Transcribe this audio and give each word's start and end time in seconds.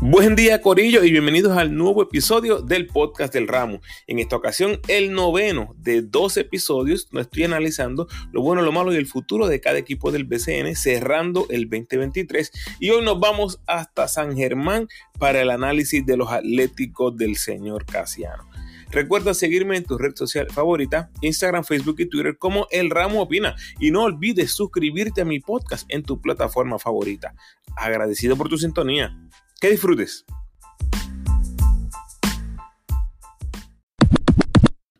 Buen 0.00 0.36
día 0.36 0.62
Corillo 0.62 1.02
y 1.02 1.10
bienvenidos 1.10 1.58
al 1.58 1.74
nuevo 1.74 2.04
episodio 2.04 2.62
del 2.62 2.86
podcast 2.86 3.34
del 3.34 3.48
ramo. 3.48 3.80
En 4.06 4.20
esta 4.20 4.36
ocasión 4.36 4.78
el 4.86 5.12
noveno 5.12 5.74
de 5.76 6.02
dos 6.02 6.36
episodios 6.36 7.08
donde 7.10 7.22
estoy 7.22 7.42
analizando 7.42 8.06
lo 8.30 8.40
bueno, 8.40 8.62
lo 8.62 8.70
malo 8.70 8.92
y 8.92 8.96
el 8.96 9.08
futuro 9.08 9.48
de 9.48 9.60
cada 9.60 9.76
equipo 9.76 10.12
del 10.12 10.22
BCN 10.22 10.76
cerrando 10.76 11.48
el 11.50 11.68
2023 11.68 12.52
y 12.78 12.90
hoy 12.90 13.04
nos 13.04 13.18
vamos 13.18 13.60
hasta 13.66 14.06
San 14.06 14.36
Germán 14.36 14.86
para 15.18 15.42
el 15.42 15.50
análisis 15.50 16.06
de 16.06 16.16
los 16.16 16.30
atléticos 16.30 17.16
del 17.16 17.36
señor 17.36 17.84
Casiano. 17.84 18.48
Recuerda 18.92 19.34
seguirme 19.34 19.76
en 19.76 19.84
tu 19.84 19.98
red 19.98 20.14
social 20.14 20.46
favorita, 20.48 21.10
Instagram, 21.22 21.64
Facebook 21.64 21.96
y 21.98 22.06
Twitter 22.06 22.38
como 22.38 22.68
El 22.70 22.88
Ramo 22.88 23.20
Opina. 23.20 23.54
Y 23.78 23.90
no 23.90 24.04
olvides 24.04 24.52
suscribirte 24.52 25.20
a 25.20 25.26
mi 25.26 25.40
podcast 25.40 25.84
en 25.90 26.02
tu 26.02 26.22
plataforma 26.22 26.78
favorita. 26.78 27.34
Agradecido 27.76 28.34
por 28.36 28.48
tu 28.48 28.56
sintonía. 28.56 29.14
Que 29.60 29.70
disfrutes. 29.70 30.24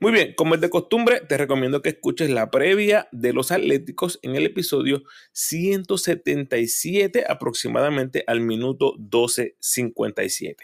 Muy 0.00 0.10
bien, 0.10 0.34
como 0.36 0.56
es 0.56 0.60
de 0.60 0.68
costumbre, 0.68 1.20
te 1.28 1.36
recomiendo 1.36 1.80
que 1.80 1.90
escuches 1.90 2.28
la 2.28 2.50
previa 2.50 3.08
de 3.12 3.32
los 3.32 3.52
Atléticos 3.52 4.18
en 4.22 4.34
el 4.34 4.46
episodio 4.46 5.04
177 5.32 7.24
aproximadamente 7.28 8.24
al 8.26 8.40
minuto 8.40 8.94
12.57. 8.98 10.56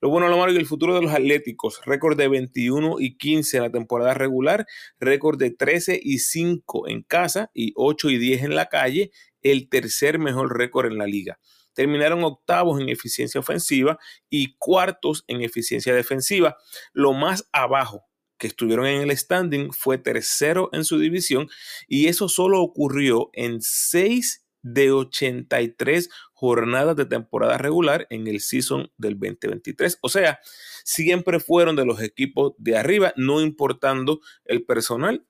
Lo 0.00 0.08
bueno, 0.08 0.28
lo 0.28 0.38
malo 0.38 0.52
y 0.52 0.56
el 0.56 0.66
futuro 0.66 0.94
de 0.94 1.02
los 1.02 1.12
Atléticos, 1.12 1.82
récord 1.84 2.16
de 2.16 2.28
21 2.28 2.96
y 2.98 3.18
15 3.18 3.58
en 3.58 3.62
la 3.62 3.70
temporada 3.70 4.14
regular, 4.14 4.66
récord 4.98 5.38
de 5.38 5.50
13 5.50 6.00
y 6.02 6.18
5 6.18 6.88
en 6.88 7.02
casa 7.02 7.50
y 7.52 7.72
8 7.76 8.08
y 8.08 8.18
10 8.18 8.44
en 8.44 8.54
la 8.54 8.70
calle, 8.70 9.12
el 9.42 9.68
tercer 9.68 10.18
mejor 10.18 10.56
récord 10.56 10.90
en 10.90 10.96
la 10.96 11.06
liga 11.06 11.38
terminaron 11.74 12.24
octavos 12.24 12.80
en 12.80 12.88
eficiencia 12.88 13.40
ofensiva 13.40 13.98
y 14.30 14.56
cuartos 14.56 15.24
en 15.26 15.42
eficiencia 15.42 15.94
defensiva. 15.94 16.56
Lo 16.92 17.12
más 17.12 17.48
abajo 17.52 18.04
que 18.38 18.46
estuvieron 18.46 18.86
en 18.86 19.02
el 19.02 19.16
standing 19.16 19.72
fue 19.72 19.98
tercero 19.98 20.70
en 20.72 20.84
su 20.84 20.98
división 20.98 21.48
y 21.86 22.08
eso 22.08 22.28
solo 22.28 22.60
ocurrió 22.62 23.30
en 23.32 23.60
6 23.60 24.44
de 24.62 24.90
83 24.90 26.08
jornadas 26.32 26.96
de 26.96 27.04
temporada 27.04 27.58
regular 27.58 28.06
en 28.10 28.26
el 28.26 28.40
season 28.40 28.90
del 28.96 29.14
2023. 29.14 29.98
O 30.00 30.08
sea, 30.08 30.40
siempre 30.84 31.38
fueron 31.38 31.76
de 31.76 31.84
los 31.84 32.00
equipos 32.00 32.54
de 32.58 32.76
arriba, 32.76 33.12
no 33.16 33.40
importando 33.40 34.20
el 34.44 34.64
personal 34.64 35.26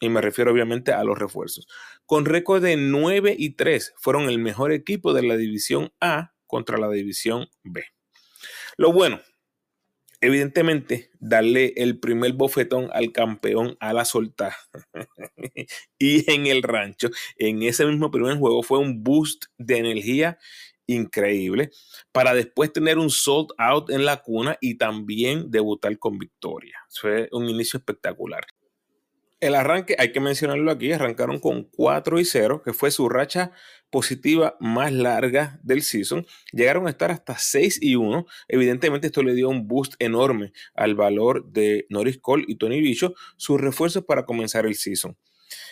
y 0.00 0.08
me 0.08 0.20
refiero 0.20 0.52
obviamente 0.52 0.92
a 0.92 1.04
los 1.04 1.18
refuerzos. 1.18 1.66
Con 2.06 2.24
récord 2.24 2.62
de 2.62 2.76
9 2.76 3.34
y 3.38 3.50
3, 3.50 3.94
fueron 3.96 4.28
el 4.28 4.38
mejor 4.38 4.72
equipo 4.72 5.12
de 5.12 5.22
la 5.22 5.36
división 5.36 5.92
A 6.00 6.34
contra 6.46 6.78
la 6.78 6.88
división 6.90 7.48
B. 7.62 7.84
Lo 8.76 8.92
bueno, 8.92 9.20
evidentemente, 10.20 11.10
darle 11.18 11.74
el 11.76 11.98
primer 11.98 12.32
bofetón 12.32 12.90
al 12.92 13.12
campeón 13.12 13.76
a 13.80 13.92
la 13.92 14.04
solta 14.04 14.56
y 15.98 16.30
en 16.30 16.46
el 16.46 16.62
rancho, 16.62 17.10
en 17.36 17.62
ese 17.62 17.86
mismo 17.86 18.10
primer 18.10 18.38
juego, 18.38 18.62
fue 18.62 18.78
un 18.78 19.02
boost 19.02 19.46
de 19.58 19.78
energía 19.78 20.38
increíble 20.86 21.70
para 22.12 22.34
después 22.34 22.72
tener 22.72 22.98
un 22.98 23.10
sold 23.10 23.50
out 23.58 23.90
en 23.90 24.04
la 24.04 24.22
cuna 24.22 24.56
y 24.60 24.76
también 24.76 25.50
debutar 25.50 25.98
con 25.98 26.18
victoria. 26.18 26.78
Fue 26.88 27.28
un 27.30 27.48
inicio 27.48 27.78
espectacular. 27.78 28.44
El 29.40 29.54
arranque, 29.54 29.94
hay 29.98 30.10
que 30.10 30.18
mencionarlo 30.18 30.68
aquí, 30.70 30.90
arrancaron 30.90 31.38
con 31.38 31.62
4 31.62 32.18
y 32.18 32.24
0, 32.24 32.62
que 32.64 32.72
fue 32.72 32.90
su 32.90 33.08
racha 33.08 33.52
positiva 33.88 34.56
más 34.58 34.92
larga 34.92 35.60
del 35.62 35.82
season. 35.82 36.26
Llegaron 36.52 36.88
a 36.88 36.90
estar 36.90 37.12
hasta 37.12 37.38
6 37.38 37.78
y 37.80 37.94
1. 37.94 38.26
Evidentemente 38.48 39.06
esto 39.06 39.22
le 39.22 39.34
dio 39.34 39.48
un 39.48 39.68
boost 39.68 39.94
enorme 40.00 40.52
al 40.74 40.96
valor 40.96 41.46
de 41.52 41.86
Norris 41.88 42.18
Cole 42.18 42.44
y 42.48 42.56
Tony 42.56 42.80
Bicho, 42.80 43.14
sus 43.36 43.60
refuerzos 43.60 44.04
para 44.04 44.26
comenzar 44.26 44.66
el 44.66 44.74
season. 44.74 45.16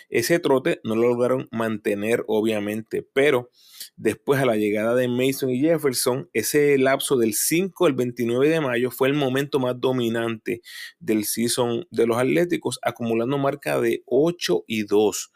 Ese 0.09 0.39
trote 0.39 0.79
no 0.83 0.95
lo 0.95 1.09
lograron 1.09 1.47
mantener, 1.51 2.23
obviamente, 2.27 3.07
pero 3.13 3.49
después 3.95 4.39
a 4.39 4.45
la 4.45 4.55
llegada 4.55 4.95
de 4.95 5.07
Mason 5.07 5.49
y 5.49 5.59
Jefferson, 5.59 6.29
ese 6.33 6.77
lapso 6.77 7.17
del 7.17 7.33
5 7.33 7.85
al 7.85 7.93
29 7.93 8.49
de 8.49 8.61
mayo 8.61 8.91
fue 8.91 9.07
el 9.07 9.13
momento 9.13 9.59
más 9.59 9.79
dominante 9.79 10.61
del 10.99 11.25
season 11.25 11.85
de 11.91 12.07
los 12.07 12.17
Atléticos, 12.17 12.79
acumulando 12.81 13.37
marca 13.37 13.79
de 13.79 14.03
8 14.05 14.63
y 14.67 14.83
2. 14.83 15.31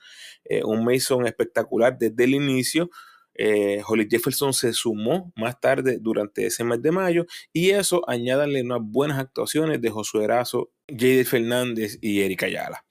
Eh, 0.46 0.64
un 0.64 0.84
Mason 0.84 1.26
espectacular 1.28 1.98
desde 1.98 2.24
el 2.24 2.36
inicio. 2.36 2.90
Eh, 3.34 3.82
Holly 3.88 4.08
Jefferson 4.10 4.54
se 4.54 4.74
sumó 4.74 5.32
más 5.36 5.60
tarde 5.60 5.98
durante 6.00 6.46
ese 6.46 6.64
mes 6.64 6.82
de 6.82 6.92
mayo 6.92 7.26
y 7.54 7.70
eso 7.70 8.08
añádale 8.08 8.62
unas 8.62 8.80
buenas 8.82 9.20
actuaciones 9.20 9.82
de 9.82 9.90
Josué 9.90 10.26
Erazo, 10.26 10.72
Jade 10.88 11.26
Fernández 11.26 11.98
y 12.02 12.22
Erika 12.22 12.48
Ayala. 12.48 12.86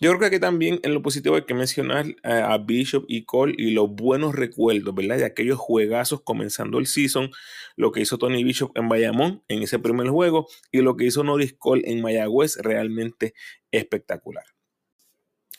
Yo 0.00 0.10
creo 0.10 0.20
que 0.20 0.26
aquí 0.26 0.40
también 0.40 0.80
en 0.82 0.92
lo 0.92 1.02
positivo 1.02 1.36
hay 1.36 1.44
que 1.44 1.54
mencionar 1.54 2.06
eh, 2.06 2.14
a 2.22 2.58
Bishop 2.58 3.04
y 3.08 3.24
Cole 3.24 3.54
y 3.56 3.70
los 3.70 3.90
buenos 3.90 4.34
recuerdos, 4.34 4.94
¿verdad? 4.94 5.18
De 5.18 5.24
aquellos 5.24 5.58
juegazos 5.58 6.22
comenzando 6.22 6.78
el 6.78 6.86
season, 6.86 7.30
lo 7.76 7.92
que 7.92 8.00
hizo 8.00 8.18
Tony 8.18 8.44
Bishop 8.44 8.72
en 8.76 8.88
Bayamón 8.88 9.42
en 9.48 9.62
ese 9.62 9.78
primer 9.78 10.08
juego 10.08 10.46
y 10.70 10.80
lo 10.80 10.96
que 10.96 11.06
hizo 11.06 11.24
Norris 11.24 11.54
Cole 11.54 11.90
en 11.90 12.02
Mayagüez, 12.02 12.56
realmente 12.56 13.34
espectacular. 13.70 14.44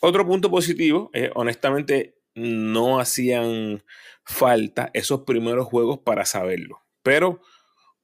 Otro 0.00 0.24
punto 0.24 0.50
positivo, 0.50 1.10
eh, 1.12 1.30
honestamente 1.34 2.16
no 2.34 3.00
hacían 3.00 3.82
falta 4.24 4.90
esos 4.94 5.22
primeros 5.22 5.66
juegos 5.66 5.98
para 5.98 6.24
saberlo, 6.24 6.80
pero 7.02 7.40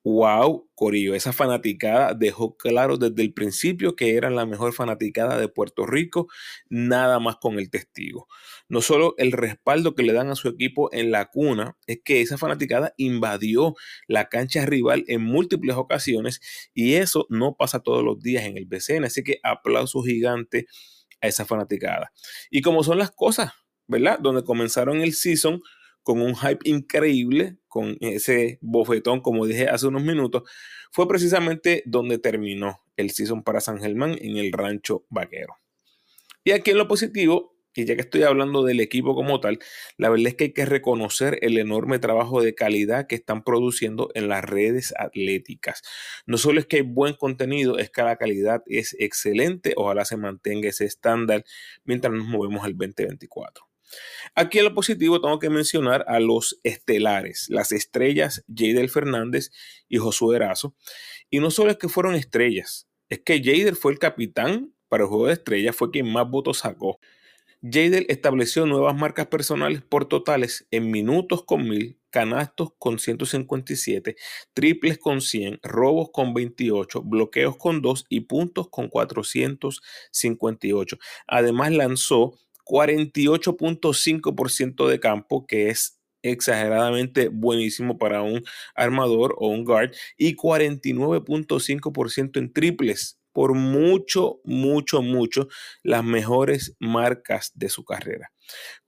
Wow, 0.07 0.69
Corillo, 0.75 1.15
esa 1.15 1.33
fanaticada 1.33 2.13
dejó 2.13 2.59
claro 2.59 2.99
desde 2.99 3.23
el 3.23 3.33
principio 3.33 3.97
que 3.97 4.17
eran 4.17 4.37
la 4.37 4.45
mejor 4.45 4.75
fanaticada 4.75 5.39
de 5.39 5.49
Puerto 5.49 5.87
Rico, 5.87 6.29
nada 6.69 7.19
más 7.21 7.37
con 7.37 7.59
el 7.59 7.71
testigo. 7.71 8.29
No 8.69 8.83
solo 8.83 9.15
el 9.17 9.33
respaldo 9.33 9.95
que 9.95 10.03
le 10.03 10.13
dan 10.13 10.29
a 10.29 10.35
su 10.35 10.49
equipo 10.49 10.93
en 10.93 11.11
la 11.11 11.31
cuna, 11.31 11.79
es 11.87 12.01
que 12.05 12.21
esa 12.21 12.37
fanaticada 12.37 12.93
invadió 12.99 13.77
la 14.07 14.29
cancha 14.29 14.67
rival 14.67 15.07
en 15.09 15.23
múltiples 15.23 15.75
ocasiones 15.75 16.43
y 16.75 16.97
eso 16.97 17.27
no 17.31 17.57
pasa 17.57 17.81
todos 17.81 18.05
los 18.05 18.21
días 18.21 18.45
en 18.45 18.59
el 18.59 18.67
BCN, 18.67 19.07
así 19.07 19.25
que 19.25 19.41
aplauso 19.43 20.03
gigante 20.03 20.67
a 21.23 21.29
esa 21.29 21.47
fanaticada. 21.47 22.13
Y 22.51 22.61
como 22.61 22.85
son 22.85 22.99
las 22.99 23.11
cosas, 23.11 23.53
¿verdad? 23.87 24.19
Donde 24.19 24.45
comenzaron 24.45 25.01
el 25.01 25.15
season 25.15 25.63
con 26.05 26.21
un 26.21 26.37
hype 26.37 26.61
increíble, 26.65 27.57
con 27.67 27.97
ese 28.01 28.59
bofetón, 28.61 29.21
como 29.21 29.47
dije 29.47 29.69
hace 29.69 29.89
unos 29.89 30.05
minutos, 30.05 30.45
fue 30.93 31.09
precisamente 31.09 31.83
donde 31.87 32.19
terminó 32.19 32.85
el 32.97 33.11
season 33.11 33.43
para 33.43 33.61
San 33.61 33.81
Germán 33.81 34.17
en 34.21 34.37
el 34.37 34.53
rancho 34.53 35.07
vaquero. 35.09 35.57
Y 36.45 36.53
aquí 36.53 36.71
en 36.71 36.79
lo 36.79 36.87
positivo, 36.87 37.57
y 37.75 37.87
ya 37.87 37.97
que 37.97 38.03
estoy 38.03 38.23
hablando 38.23 38.63
del 38.63 38.81
equipo 38.81 39.15
como 39.15 39.41
tal, 39.41 39.59
la 39.97 40.11
verdad 40.11 40.29
es 40.29 40.35
que 40.35 40.45
hay 40.45 40.53
que 40.53 40.67
reconocer 40.67 41.39
el 41.41 41.59
enorme 41.59 41.99
trabajo 41.99 42.43
de 42.43 42.55
calidad 42.55 43.07
que 43.07 43.17
están 43.17 43.43
produciendo 43.43 44.11
en 44.15 44.29
las 44.29 44.45
redes 44.45 44.95
atléticas. 44.97 45.83
No 46.27 46.37
solo 46.37 46.61
es 46.61 46.67
que 46.67 46.77
hay 46.77 46.83
buen 46.83 47.15
contenido, 47.15 47.79
es 47.79 47.91
que 47.91 48.03
la 48.03 48.17
calidad 48.17 48.63
es 48.67 48.95
excelente. 49.01 49.73
Ojalá 49.77 50.05
se 50.05 50.19
mantenga 50.19 50.69
ese 50.69 50.85
estándar 50.85 51.45
mientras 51.85 52.13
nos 52.13 52.27
movemos 52.27 52.63
al 52.65 52.77
2024. 52.77 53.74
Aquí 54.35 54.59
en 54.59 54.65
lo 54.65 54.75
positivo 54.75 55.21
tengo 55.21 55.39
que 55.39 55.51
mencionar 55.51 56.05
a 56.09 56.21
los 56.21 56.61
estelares, 56.63 57.47
las 57.49 57.73
estrellas 57.73 58.45
Jader 58.49 58.89
Fernández 58.89 59.51
y 59.89 59.99
Josué 59.99 60.37
Erazo. 60.37 60.75
Y 61.31 61.41
no 61.41 61.51
solo 61.51 61.71
es 61.71 61.77
que 61.77 61.89
fueron 61.89 62.15
estrellas, 62.15 62.89
es 63.09 63.21
que 63.21 63.39
Jader 63.39 63.77
fue 63.77 63.93
el 63.93 63.99
capitán 63.99 64.73
para 64.89 65.05
el 65.05 65.09
juego 65.09 65.27
de 65.27 65.35
estrellas, 65.35 65.77
fue 65.77 65.91
quien 65.91 66.11
más 66.11 66.29
votos 66.29 66.59
sacó. 66.59 67.01
Jader 67.63 68.05
estableció 68.09 68.67
nuevas 68.67 68.95
marcas 68.95 69.29
personales 69.29 69.81
por 69.81 70.07
totales 70.07 70.67
en 70.71 70.91
minutos 70.91 71.45
con 71.45 71.67
1000, 71.67 71.99
canastos 72.11 72.73
con 72.79 72.99
157, 72.99 74.17
triples 74.53 74.99
con 74.99 75.23
100, 75.23 75.61
robos 75.63 76.11
con 76.13 76.35
28, 76.35 77.03
bloqueos 77.03 77.57
con 77.57 77.81
2 77.81 78.05
y 78.11 78.21
puntos 78.21 78.69
con 78.69 78.89
458. 78.89 80.99
Además 81.27 81.73
lanzó 81.73 82.39
48.5% 82.65 84.89
de 84.89 85.01
campo, 85.01 85.47
que 85.47 85.71
es 85.71 85.99
exageradamente 86.23 87.29
buenísimo 87.29 87.99
para 87.99 88.23
un 88.23 88.43
armador 88.75 89.35
o 89.39 89.49
un 89.49 89.65
guard, 89.65 89.93
y 90.17 90.37
49.5% 90.37 92.39
en 92.39 92.53
triples, 92.53 93.19
por 93.33 93.55
mucho, 93.55 94.41
mucho, 94.45 95.03
mucho 95.03 95.49
las 95.83 96.05
mejores 96.05 96.77
marcas 96.79 97.51
de 97.55 97.69
su 97.69 97.85
carrera. 97.85 98.31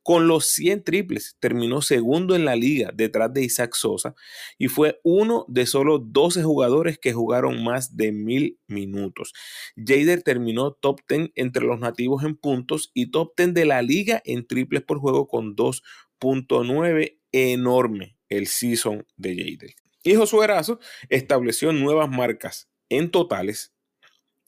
Con 0.06 0.28
los 0.28 0.46
100 0.50 0.84
triples 0.84 1.36
terminó 1.40 1.82
segundo 1.82 2.36
en 2.36 2.44
la 2.44 2.54
liga 2.54 2.92
detrás 2.94 3.34
de 3.34 3.42
Isaac 3.42 3.74
Sosa 3.74 4.14
y 4.56 4.68
fue 4.68 5.00
uno 5.02 5.44
de 5.48 5.66
solo 5.66 5.98
12 5.98 6.44
jugadores 6.44 6.96
que 6.96 7.12
jugaron 7.12 7.64
más 7.64 7.96
de 7.96 8.12
mil 8.12 8.56
minutos. 8.68 9.34
Jader 9.74 10.22
terminó 10.22 10.70
top 10.70 11.00
10 11.08 11.32
entre 11.34 11.64
los 11.64 11.80
nativos 11.80 12.22
en 12.22 12.36
puntos 12.36 12.92
y 12.94 13.10
top 13.10 13.32
10 13.36 13.52
de 13.52 13.64
la 13.64 13.82
liga 13.82 14.22
en 14.24 14.46
triples 14.46 14.84
por 14.84 15.00
juego 15.00 15.26
con 15.26 15.56
2.9 15.56 17.18
enorme 17.32 18.16
el 18.28 18.46
season 18.46 19.04
de 19.16 19.34
Jader. 19.34 19.74
Y 20.04 20.14
Josué 20.14 20.46
estableció 21.08 21.72
nuevas 21.72 22.08
marcas 22.08 22.70
en 22.90 23.10
totales 23.10 23.74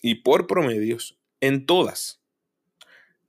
y 0.02 0.14
por 0.22 0.46
promedios 0.46 1.18
en 1.40 1.66
todas. 1.66 2.22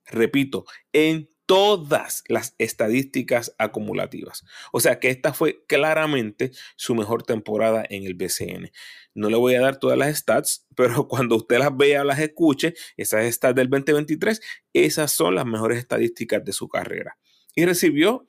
Repito, 0.05 0.65
en 0.93 1.27
todas 1.49 2.23
las 2.27 2.53
estadísticas 2.59 3.55
acumulativas. 3.57 4.45
O 4.71 4.79
sea 4.79 4.99
que 4.99 5.09
esta 5.09 5.33
fue 5.33 5.65
claramente 5.65 6.51
su 6.75 6.93
mejor 6.93 7.23
temporada 7.23 7.83
en 7.89 8.03
el 8.03 8.13
BCN. 8.13 8.69
No 9.15 9.31
le 9.31 9.35
voy 9.35 9.55
a 9.55 9.61
dar 9.61 9.77
todas 9.79 9.97
las 9.97 10.15
stats, 10.15 10.67
pero 10.75 11.07
cuando 11.07 11.37
usted 11.37 11.57
las 11.57 11.75
vea 11.75 12.03
las 12.03 12.19
escuche, 12.19 12.75
esas 12.97 13.33
stats 13.33 13.55
del 13.55 13.67
2023, 13.67 14.39
esas 14.73 15.11
son 15.11 15.33
las 15.33 15.47
mejores 15.47 15.79
estadísticas 15.79 16.45
de 16.45 16.53
su 16.53 16.69
carrera. 16.69 17.17
Y 17.55 17.65
recibió 17.65 18.27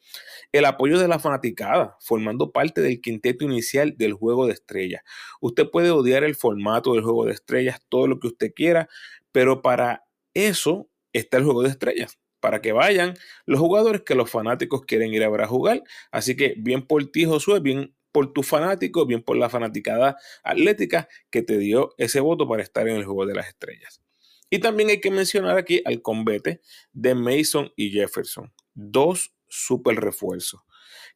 el 0.51 0.65
apoyo 0.65 0.99
de 0.99 1.07
la 1.07 1.19
fanaticada, 1.19 1.99
formando 2.01 2.53
parte 2.53 2.81
del 2.81 3.03
quinteto 3.03 3.45
inicial 3.45 3.99
del 3.99 4.15
juego 4.15 4.47
de 4.47 4.55
estrellas. 4.55 5.03
Usted 5.43 5.69
puede 5.69 5.91
odiar 5.91 6.25
el 6.25 6.37
formato 6.37 6.95
del 6.95 7.03
juego 7.03 7.27
de 7.27 7.35
estrellas, 7.35 7.83
todo 7.91 8.07
lo 8.07 8.19
que 8.19 8.29
usted 8.29 8.55
quiera, 8.55 8.89
pero 9.31 9.61
para 9.61 10.07
eso 10.33 10.89
está 11.13 11.37
el 11.37 11.45
juego 11.45 11.65
de 11.65 11.69
estrellas 11.69 12.20
para 12.41 12.61
que 12.61 12.73
vayan 12.73 13.15
los 13.47 13.61
jugadores 13.61 14.03
que 14.03 14.15
los 14.15 14.31
fanáticos 14.31 14.83
quieren 14.87 15.13
ir 15.15 15.23
a 15.23 15.31
ver 15.31 15.43
a 15.43 15.47
jugar. 15.47 15.83
Así 16.11 16.37
que 16.37 16.55
bien 16.57 16.87
por 16.87 17.11
ti, 17.11 17.25
Josué, 17.25 17.61
bien 17.61 17.95
por 18.13 18.33
tu 18.33 18.43
fanático, 18.43 19.07
bien 19.07 19.23
por 19.23 19.37
la 19.37 19.49
fanaticada 19.49 20.17
atlética 20.43 21.09
que 21.31 21.43
te 21.43 21.59
dio 21.59 21.95
ese 21.99 22.21
voto 22.21 22.49
para 22.49 22.63
estar 22.63 22.89
en 22.89 22.97
el 22.97 23.05
juego 23.05 23.27
de 23.27 23.35
las 23.35 23.49
estrellas. 23.49 24.03
Y 24.51 24.59
también 24.59 24.91
hay 24.91 25.01
que 25.01 25.13
mencionar 25.13 25.57
aquí 25.57 25.81
al 25.85 26.03
combate 26.03 26.61
de 26.93 27.15
Mason 27.15 27.73
y 27.77 27.91
Jefferson, 27.91 28.53
dos 28.75 29.33
super 29.49 29.97
refuerzos. 29.97 30.61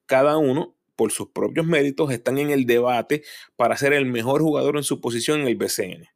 Cada 0.07 0.37
uno, 0.37 0.77
por 0.95 1.11
sus 1.11 1.31
propios 1.31 1.67
méritos, 1.67 2.13
están 2.13 2.39
en 2.39 2.51
el 2.51 2.65
debate 2.67 3.25
para 3.57 3.77
ser 3.77 3.93
el 3.93 4.07
mejor 4.07 4.41
jugador 4.41 4.77
en 4.77 4.85
su 4.85 5.01
posición 5.01 5.41
en 5.41 5.49
el 5.49 5.57
BCN. 5.57 6.07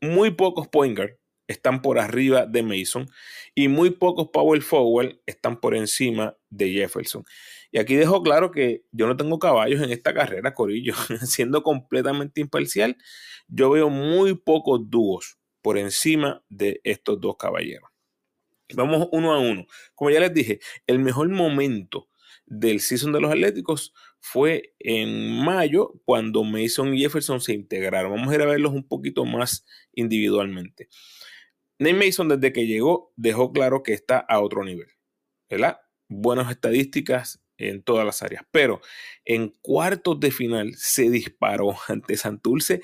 Muy 0.00 0.32
pocos 0.32 0.66
point 0.66 0.98
están 1.46 1.82
por 1.82 1.98
arriba 1.98 2.46
de 2.46 2.62
Mason 2.62 3.08
y 3.54 3.68
muy 3.68 3.90
pocos 3.90 4.28
power 4.32 4.60
forward 4.62 5.16
están 5.26 5.60
por 5.60 5.74
encima 5.74 6.36
de 6.50 6.70
Jefferson. 6.72 7.24
Y 7.70 7.78
aquí 7.78 7.94
dejo 7.94 8.22
claro 8.22 8.50
que 8.50 8.84
yo 8.92 9.06
no 9.06 9.16
tengo 9.16 9.38
caballos 9.38 9.82
en 9.82 9.90
esta 9.90 10.14
carrera, 10.14 10.54
Corillo. 10.54 10.94
Siendo 11.22 11.62
completamente 11.62 12.40
imparcial, 12.40 12.96
yo 13.48 13.70
veo 13.70 13.88
muy 13.88 14.34
pocos 14.34 14.88
dúos 14.88 15.38
por 15.62 15.78
encima 15.78 16.42
de 16.48 16.80
estos 16.84 17.20
dos 17.20 17.36
caballeros. 17.36 17.88
Vamos 18.74 19.08
uno 19.12 19.32
a 19.32 19.38
uno. 19.38 19.66
Como 19.94 20.10
ya 20.10 20.20
les 20.20 20.32
dije, 20.32 20.60
el 20.86 20.98
mejor 20.98 21.28
momento 21.28 22.08
del 22.46 22.80
season 22.80 23.12
de 23.12 23.20
los 23.20 23.30
Atléticos 23.30 23.94
fue 24.18 24.74
en 24.78 25.42
mayo 25.44 25.94
cuando 26.04 26.44
Mason 26.44 26.94
y 26.94 27.00
Jefferson 27.00 27.40
se 27.40 27.54
integraron. 27.54 28.12
Vamos 28.12 28.30
a 28.30 28.34
ir 28.34 28.42
a 28.42 28.46
verlos 28.46 28.72
un 28.72 28.86
poquito 28.86 29.24
más 29.24 29.64
individualmente. 29.94 30.88
Nate 31.78 31.94
Mason 31.94 32.28
desde 32.28 32.52
que 32.52 32.66
llegó 32.66 33.12
dejó 33.16 33.52
claro 33.52 33.82
que 33.82 33.92
está 33.92 34.18
a 34.18 34.40
otro 34.40 34.64
nivel, 34.64 34.88
¿verdad? 35.48 35.80
Buenas 36.08 36.50
estadísticas 36.50 37.42
en 37.56 37.82
todas 37.82 38.04
las 38.04 38.22
áreas, 38.22 38.44
pero 38.50 38.80
en 39.24 39.48
cuartos 39.62 40.18
de 40.20 40.30
final 40.30 40.74
se 40.76 41.10
disparó 41.10 41.74
ante 41.88 42.16
Santurce 42.16 42.80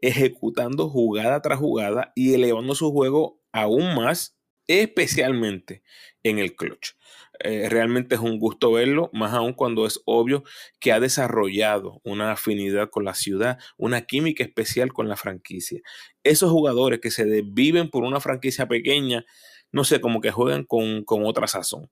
ejecutando 0.00 0.88
jugada 0.88 1.42
tras 1.42 1.58
jugada 1.58 2.12
y 2.14 2.34
elevando 2.34 2.74
su 2.74 2.90
juego 2.90 3.42
aún 3.52 3.94
más, 3.94 4.38
especialmente 4.66 5.82
en 6.22 6.38
el 6.38 6.56
clutch. 6.56 6.92
Eh, 7.42 7.68
realmente 7.70 8.16
es 8.16 8.20
un 8.20 8.38
gusto 8.38 8.72
verlo, 8.72 9.08
más 9.14 9.32
aún 9.32 9.54
cuando 9.54 9.86
es 9.86 10.00
obvio 10.04 10.44
que 10.78 10.92
ha 10.92 11.00
desarrollado 11.00 12.00
una 12.04 12.32
afinidad 12.32 12.90
con 12.90 13.04
la 13.04 13.14
ciudad, 13.14 13.58
una 13.78 14.02
química 14.02 14.44
especial 14.44 14.92
con 14.92 15.08
la 15.08 15.16
franquicia. 15.16 15.80
Esos 16.22 16.50
jugadores 16.50 17.00
que 17.00 17.10
se 17.10 17.24
desviven 17.24 17.88
por 17.88 18.04
una 18.04 18.20
franquicia 18.20 18.68
pequeña, 18.68 19.24
no 19.72 19.84
sé, 19.84 20.00
como 20.02 20.20
que 20.20 20.30
juegan 20.30 20.64
con, 20.64 21.02
con 21.04 21.24
otra 21.24 21.46
sazón. 21.46 21.90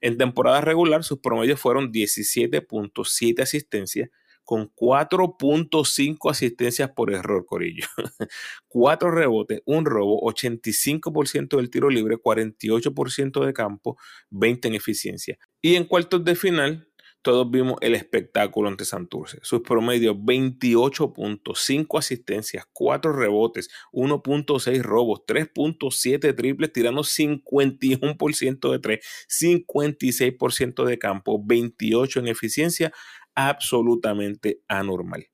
En 0.00 0.18
temporada 0.18 0.60
regular, 0.60 1.02
sus 1.04 1.18
promedios 1.18 1.60
fueron 1.60 1.92
17.7 1.92 3.42
asistencias, 3.42 4.10
con 4.46 4.72
4.5 4.74 6.30
asistencias 6.30 6.90
por 6.92 7.12
error, 7.12 7.44
Corillo. 7.44 7.86
4 8.68 9.10
rebotes, 9.10 9.60
un 9.66 9.84
robo, 9.84 10.22
85% 10.22 11.56
del 11.56 11.68
tiro 11.68 11.90
libre, 11.90 12.16
48% 12.16 13.44
de 13.44 13.52
campo, 13.52 13.98
20 14.30 14.68
en 14.68 14.74
eficiencia. 14.74 15.38
Y 15.60 15.74
en 15.74 15.84
cuartos 15.84 16.24
de 16.24 16.36
final, 16.36 16.88
todos 17.26 17.50
vimos 17.50 17.76
el 17.80 17.96
espectáculo 17.96 18.68
ante 18.68 18.84
Santurce. 18.84 19.40
Sus 19.42 19.62
promedios 19.62 20.14
28.5 20.14 21.98
asistencias, 21.98 22.66
4 22.72 23.12
rebotes, 23.12 23.68
1.6 23.92 24.82
robos, 24.82 25.22
3.7 25.26 26.36
triples, 26.36 26.72
tirando 26.72 27.02
51% 27.02 28.70
de 28.70 28.78
3, 28.78 29.04
56% 29.28 30.84
de 30.84 30.98
campo, 31.00 31.42
28 31.44 32.20
en 32.20 32.28
eficiencia, 32.28 32.92
absolutamente 33.36 34.62
anormal. 34.66 35.28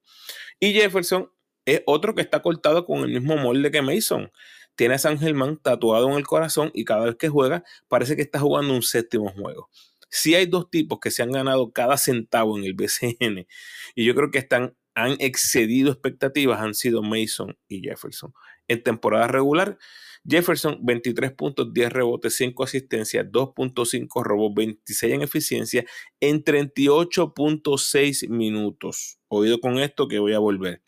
Y 0.60 0.74
Jefferson 0.74 1.30
es 1.64 1.82
otro 1.86 2.14
que 2.14 2.22
está 2.22 2.42
cortado 2.42 2.84
con 2.84 2.98
el 2.98 3.10
mismo 3.10 3.36
molde 3.36 3.70
que 3.70 3.82
Mason. 3.82 4.30
Tiene 4.74 4.94
a 4.94 4.98
San 4.98 5.18
Germán 5.18 5.58
tatuado 5.58 6.08
en 6.10 6.16
el 6.16 6.26
corazón 6.26 6.70
y 6.74 6.84
cada 6.84 7.04
vez 7.04 7.16
que 7.16 7.28
juega 7.28 7.64
parece 7.88 8.16
que 8.16 8.22
está 8.22 8.38
jugando 8.38 8.74
un 8.74 8.82
séptimo 8.82 9.30
juego. 9.30 9.70
Si 10.10 10.34
hay 10.34 10.46
dos 10.46 10.70
tipos 10.70 10.98
que 11.00 11.10
se 11.10 11.22
han 11.22 11.30
ganado 11.30 11.72
cada 11.72 11.96
centavo 11.96 12.58
en 12.58 12.64
el 12.64 12.74
BCN 12.74 13.46
y 13.94 14.04
yo 14.04 14.14
creo 14.14 14.30
que 14.30 14.38
están, 14.38 14.76
han 14.94 15.16
excedido 15.18 15.90
expectativas, 15.90 16.60
han 16.60 16.74
sido 16.74 17.02
Mason 17.02 17.56
y 17.68 17.80
Jefferson. 17.80 18.32
En 18.68 18.82
temporada 18.82 19.26
regular, 19.26 19.78
Jefferson, 20.24 20.78
23 20.82 21.32
puntos, 21.32 21.72
10 21.72 21.92
rebotes, 21.92 22.36
5 22.36 22.62
asistencias, 22.62 23.26
2.5 23.26 24.22
robos, 24.22 24.52
26 24.54 25.14
en 25.14 25.22
eficiencia 25.22 25.84
en 26.20 26.44
38.6 26.44 28.28
minutos. 28.28 29.18
Oído 29.28 29.60
con 29.60 29.78
esto 29.80 30.06
que 30.06 30.20
voy 30.20 30.34
a 30.34 30.38
volver. 30.38 30.82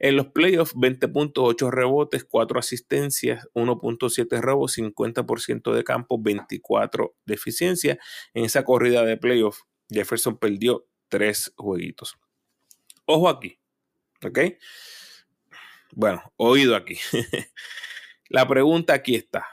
En 0.00 0.16
los 0.16 0.28
playoffs, 0.28 0.74
20.8 0.74 1.70
rebotes, 1.70 2.24
4 2.24 2.58
asistencias, 2.58 3.48
1.7 3.54 4.40
robos, 4.40 4.78
50% 4.78 5.74
de 5.74 5.84
campo, 5.84 6.22
24 6.22 7.16
de 7.26 7.34
eficiencia. 7.34 7.98
En 8.32 8.44
esa 8.44 8.64
corrida 8.64 9.04
de 9.04 9.16
playoffs, 9.16 9.64
Jefferson 9.90 10.38
perdió 10.38 10.86
3 11.08 11.52
jueguitos. 11.56 12.16
Ojo 13.10 13.30
aquí, 13.30 13.58
¿ok? 14.22 14.38
Bueno, 15.92 16.30
oído 16.36 16.76
aquí. 16.76 16.98
La 18.28 18.46
pregunta 18.46 18.92
aquí 18.92 19.14
está. 19.14 19.46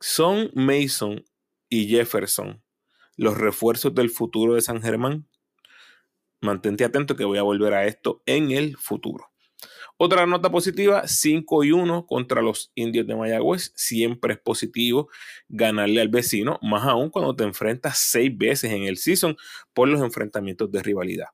¿Son 0.00 0.50
Mason 0.54 1.22
y 1.68 1.88
Jefferson 1.88 2.62
los 3.18 3.36
refuerzos 3.36 3.94
del 3.94 4.08
futuro 4.08 4.54
de 4.54 4.62
San 4.62 4.80
Germán? 4.80 5.28
Mantente 6.40 6.86
atento 6.86 7.14
que 7.14 7.26
voy 7.26 7.36
a 7.36 7.42
volver 7.42 7.74
a 7.74 7.84
esto 7.84 8.22
en 8.24 8.50
el 8.50 8.78
futuro. 8.78 9.30
Otra 9.98 10.24
nota 10.24 10.50
positiva, 10.50 11.06
5 11.06 11.64
y 11.64 11.72
1 11.72 12.06
contra 12.06 12.40
los 12.40 12.72
indios 12.74 13.06
de 13.06 13.14
Mayagüez. 13.14 13.74
Siempre 13.76 14.32
es 14.32 14.40
positivo 14.40 15.10
ganarle 15.50 16.00
al 16.00 16.08
vecino, 16.08 16.58
más 16.62 16.84
aún 16.84 17.10
cuando 17.10 17.36
te 17.36 17.44
enfrentas 17.44 17.98
seis 17.98 18.34
veces 18.34 18.72
en 18.72 18.84
el 18.84 18.96
season 18.96 19.36
por 19.74 19.86
los 19.86 20.00
enfrentamientos 20.00 20.72
de 20.72 20.82
rivalidad. 20.82 21.28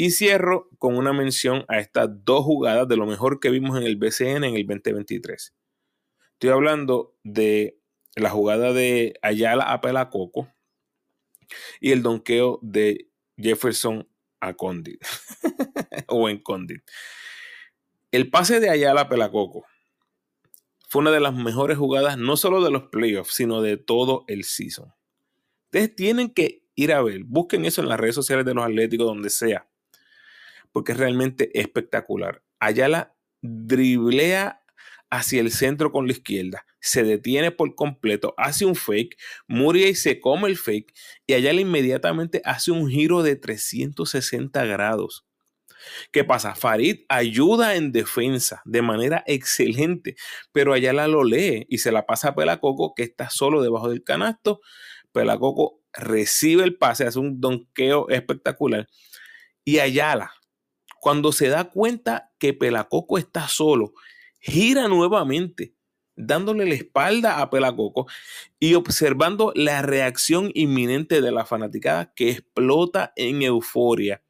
Y 0.00 0.12
cierro 0.12 0.70
con 0.78 0.96
una 0.96 1.12
mención 1.12 1.64
a 1.66 1.80
estas 1.80 2.08
dos 2.24 2.44
jugadas 2.44 2.86
de 2.86 2.96
lo 2.96 3.04
mejor 3.04 3.40
que 3.40 3.50
vimos 3.50 3.76
en 3.76 3.82
el 3.82 3.96
BCN 3.96 4.44
en 4.44 4.54
el 4.54 4.64
2023. 4.64 5.56
Estoy 6.34 6.50
hablando 6.50 7.16
de 7.24 7.80
la 8.14 8.30
jugada 8.30 8.72
de 8.72 9.14
Ayala 9.22 9.64
a 9.64 9.80
Pelacoco 9.80 10.54
y 11.80 11.90
el 11.90 12.04
donqueo 12.04 12.60
de 12.62 13.10
Jefferson 13.36 14.08
a 14.38 14.54
Condit 14.54 15.02
o 16.06 16.28
en 16.28 16.38
Condit. 16.44 16.88
El 18.12 18.30
pase 18.30 18.60
de 18.60 18.70
Ayala 18.70 19.00
a 19.00 19.08
Pelacoco 19.08 19.66
fue 20.88 21.02
una 21.02 21.10
de 21.10 21.18
las 21.18 21.34
mejores 21.34 21.76
jugadas 21.76 22.16
no 22.18 22.36
solo 22.36 22.62
de 22.62 22.70
los 22.70 22.84
playoffs, 22.84 23.34
sino 23.34 23.62
de 23.62 23.78
todo 23.78 24.24
el 24.28 24.44
season. 24.44 24.94
Ustedes 25.64 25.96
tienen 25.96 26.30
que 26.30 26.62
ir 26.76 26.92
a 26.92 27.02
ver, 27.02 27.24
busquen 27.24 27.64
eso 27.64 27.82
en 27.82 27.88
las 27.88 27.98
redes 27.98 28.14
sociales 28.14 28.46
de 28.46 28.54
los 28.54 28.64
Atléticos, 28.64 29.04
donde 29.04 29.28
sea, 29.28 29.67
porque 30.72 30.92
es 30.92 30.98
realmente 30.98 31.58
espectacular. 31.58 32.42
Ayala 32.58 33.14
driblea 33.40 34.62
hacia 35.10 35.40
el 35.40 35.50
centro 35.50 35.90
con 35.90 36.06
la 36.06 36.12
izquierda, 36.12 36.66
se 36.80 37.02
detiene 37.02 37.50
por 37.50 37.74
completo, 37.74 38.34
hace 38.36 38.66
un 38.66 38.74
fake, 38.74 39.16
y 39.48 39.94
se 39.94 40.20
come 40.20 40.48
el 40.48 40.56
fake 40.56 40.92
y 41.26 41.32
Ayala 41.32 41.60
inmediatamente 41.60 42.42
hace 42.44 42.70
un 42.70 42.88
giro 42.90 43.22
de 43.22 43.36
360 43.36 44.64
grados. 44.66 45.24
¿Qué 46.12 46.24
pasa? 46.24 46.54
Farid 46.54 47.04
ayuda 47.08 47.76
en 47.76 47.92
defensa 47.92 48.62
de 48.64 48.82
manera 48.82 49.22
excelente, 49.26 50.16
pero 50.52 50.72
Ayala 50.72 51.08
lo 51.08 51.24
lee 51.24 51.66
y 51.68 51.78
se 51.78 51.92
la 51.92 52.04
pasa 52.04 52.28
a 52.28 52.34
Pelacoco 52.34 52.94
que 52.94 53.04
está 53.04 53.30
solo 53.30 53.62
debajo 53.62 53.88
del 53.88 54.02
canasto. 54.02 54.60
Pelacoco 55.12 55.80
recibe 55.92 56.64
el 56.64 56.76
pase, 56.76 57.06
hace 57.06 57.18
un 57.18 57.40
donqueo 57.40 58.08
espectacular 58.10 58.88
y 59.64 59.78
Ayala 59.78 60.32
Cuando 61.00 61.32
se 61.32 61.48
da 61.48 61.70
cuenta 61.70 62.32
que 62.38 62.54
Pelacoco 62.54 63.18
está 63.18 63.48
solo, 63.48 63.92
gira 64.40 64.88
nuevamente, 64.88 65.74
dándole 66.16 66.66
la 66.66 66.74
espalda 66.74 67.40
a 67.40 67.50
Pelacoco 67.50 68.06
y 68.58 68.74
observando 68.74 69.52
la 69.54 69.82
reacción 69.82 70.50
inminente 70.54 71.20
de 71.20 71.30
la 71.30 71.46
fanaticada 71.46 72.12
que 72.14 72.30
explota 72.30 73.12
en 73.16 73.42
euforia. 73.42 74.22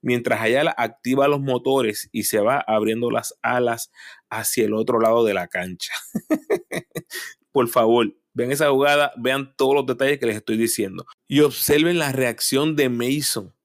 Mientras 0.00 0.40
Ayala 0.40 0.74
activa 0.76 1.28
los 1.28 1.40
motores 1.40 2.08
y 2.12 2.22
se 2.22 2.40
va 2.40 2.64
abriendo 2.66 3.10
las 3.10 3.34
alas 3.42 3.90
hacia 4.30 4.64
el 4.64 4.74
otro 4.74 5.00
lado 5.00 5.24
de 5.24 5.34
la 5.34 5.48
cancha. 5.48 5.92
Por 7.52 7.68
favor, 7.68 8.14
vean 8.32 8.52
esa 8.52 8.70
jugada, 8.70 9.12
vean 9.16 9.54
todos 9.56 9.74
los 9.74 9.86
detalles 9.86 10.18
que 10.18 10.26
les 10.26 10.36
estoy 10.36 10.56
diciendo 10.56 11.06
y 11.26 11.40
observen 11.40 11.98
la 11.98 12.12
reacción 12.12 12.76
de 12.76 12.88
Mason 12.88 13.55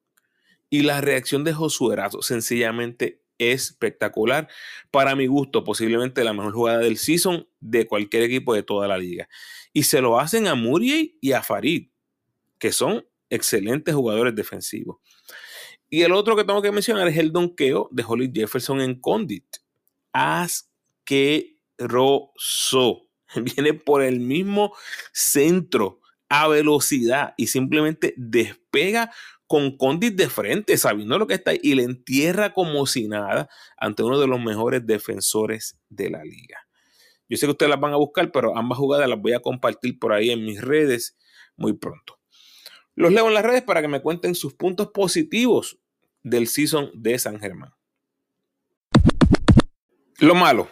y 0.71 0.81
la 0.81 1.01
reacción 1.01 1.43
de 1.43 1.53
Josué 1.53 1.97
Sencillamente 2.21 3.21
espectacular. 3.37 4.47
Para 4.89 5.15
mi 5.15 5.27
gusto, 5.27 5.63
posiblemente 5.63 6.23
la 6.23 6.33
mejor 6.33 6.53
jugada 6.53 6.79
del 6.79 6.97
season 6.97 7.47
de 7.59 7.85
cualquier 7.85 8.23
equipo 8.23 8.55
de 8.55 8.63
toda 8.63 8.87
la 8.87 8.97
liga. 8.97 9.27
Y 9.73 9.83
se 9.83 10.01
lo 10.01 10.19
hacen 10.19 10.47
a 10.47 10.55
Muriel 10.55 11.15
y 11.21 11.33
a 11.33 11.43
Farid, 11.43 11.89
que 12.57 12.71
son 12.71 13.05
excelentes 13.29 13.93
jugadores 13.93 14.33
defensivos. 14.33 14.97
Y 15.89 16.03
el 16.03 16.13
otro 16.13 16.37
que 16.37 16.45
tengo 16.45 16.61
que 16.61 16.71
mencionar 16.71 17.07
es 17.09 17.17
el 17.17 17.33
donqueo 17.33 17.89
de 17.91 18.05
Holly 18.07 18.31
Jefferson 18.33 18.79
en 18.79 18.99
Condit. 18.99 19.57
Asqueroso. 20.13 20.69
Viene 23.35 23.73
por 23.73 24.01
el 24.03 24.21
mismo 24.21 24.73
centro 25.11 25.99
a 26.29 26.47
velocidad 26.47 27.33
y 27.35 27.47
simplemente 27.47 28.13
despega 28.15 29.11
con 29.51 29.75
Condit 29.75 30.15
de 30.15 30.29
frente, 30.29 30.77
sabiendo 30.77 31.19
lo 31.19 31.27
que 31.27 31.33
está 31.33 31.51
y 31.53 31.75
le 31.75 31.83
entierra 31.83 32.53
como 32.53 32.85
si 32.85 33.09
nada 33.09 33.49
ante 33.75 34.01
uno 34.01 34.17
de 34.17 34.25
los 34.25 34.39
mejores 34.39 34.87
defensores 34.87 35.77
de 35.89 36.09
la 36.09 36.23
liga. 36.23 36.65
Yo 37.27 37.35
sé 37.35 37.47
que 37.47 37.51
ustedes 37.51 37.69
las 37.69 37.81
van 37.81 37.91
a 37.91 37.97
buscar, 37.97 38.31
pero 38.31 38.57
ambas 38.57 38.77
jugadas 38.77 39.09
las 39.09 39.19
voy 39.19 39.33
a 39.33 39.41
compartir 39.41 39.99
por 39.99 40.13
ahí 40.13 40.29
en 40.29 40.45
mis 40.45 40.61
redes 40.61 41.17
muy 41.57 41.73
pronto. 41.73 42.17
Los 42.95 43.11
leo 43.11 43.27
en 43.27 43.33
las 43.33 43.43
redes 43.43 43.61
para 43.61 43.81
que 43.81 43.89
me 43.89 44.01
cuenten 44.01 44.35
sus 44.35 44.53
puntos 44.53 44.91
positivos 44.93 45.79
del 46.23 46.47
season 46.47 46.89
de 46.93 47.19
San 47.19 47.37
Germán. 47.37 47.71
Lo 50.19 50.33
malo. 50.33 50.69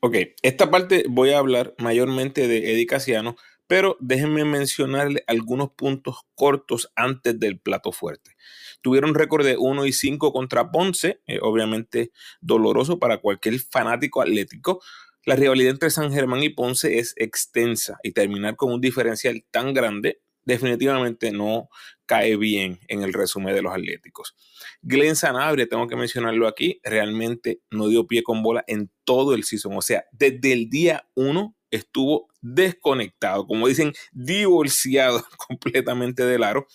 Ok, 0.00 0.16
esta 0.40 0.70
parte 0.70 1.04
voy 1.06 1.32
a 1.32 1.38
hablar 1.38 1.74
mayormente 1.76 2.48
de 2.48 2.72
Eddie 2.72 2.86
Casiano, 2.86 3.36
pero 3.66 3.96
déjenme 4.00 4.44
mencionarle 4.44 5.24
algunos 5.26 5.70
puntos 5.70 6.20
cortos 6.34 6.90
antes 6.94 7.38
del 7.38 7.58
plato 7.58 7.92
fuerte. 7.92 8.36
Tuvieron 8.82 9.14
récord 9.14 9.44
de 9.44 9.56
1 9.56 9.86
y 9.86 9.92
5 9.92 10.32
contra 10.32 10.70
Ponce, 10.70 11.20
eh, 11.26 11.38
obviamente 11.42 12.12
doloroso 12.40 12.98
para 12.98 13.18
cualquier 13.18 13.58
fanático 13.58 14.22
atlético. 14.22 14.82
La 15.24 15.34
rivalidad 15.34 15.72
entre 15.72 15.90
San 15.90 16.12
Germán 16.12 16.42
y 16.42 16.50
Ponce 16.50 16.98
es 16.98 17.14
extensa 17.16 17.98
y 18.02 18.12
terminar 18.12 18.56
con 18.56 18.72
un 18.72 18.80
diferencial 18.80 19.44
tan 19.50 19.74
grande 19.74 20.20
definitivamente 20.46 21.32
no 21.32 21.68
cae 22.06 22.36
bien 22.36 22.78
en 22.86 23.02
el 23.02 23.12
resumen 23.12 23.54
de 23.54 23.62
los 23.62 23.74
Atléticos. 23.74 24.36
Glenn 24.80 25.16
Sanabria, 25.16 25.68
tengo 25.68 25.88
que 25.88 25.96
mencionarlo 25.96 26.46
aquí, 26.46 26.80
realmente 26.84 27.60
no 27.70 27.88
dio 27.88 28.06
pie 28.06 28.22
con 28.22 28.42
bola 28.42 28.64
en 28.68 28.90
todo 29.04 29.34
el 29.34 29.42
season. 29.42 29.76
O 29.76 29.82
sea, 29.82 30.04
desde 30.12 30.52
el 30.52 30.70
día 30.70 31.08
1 31.14 31.55
estuvo 31.70 32.28
desconectado, 32.40 33.46
como 33.46 33.68
dicen, 33.68 33.92
divorciado 34.12 35.24
completamente 35.48 36.24
del 36.24 36.44
aro. 36.44 36.66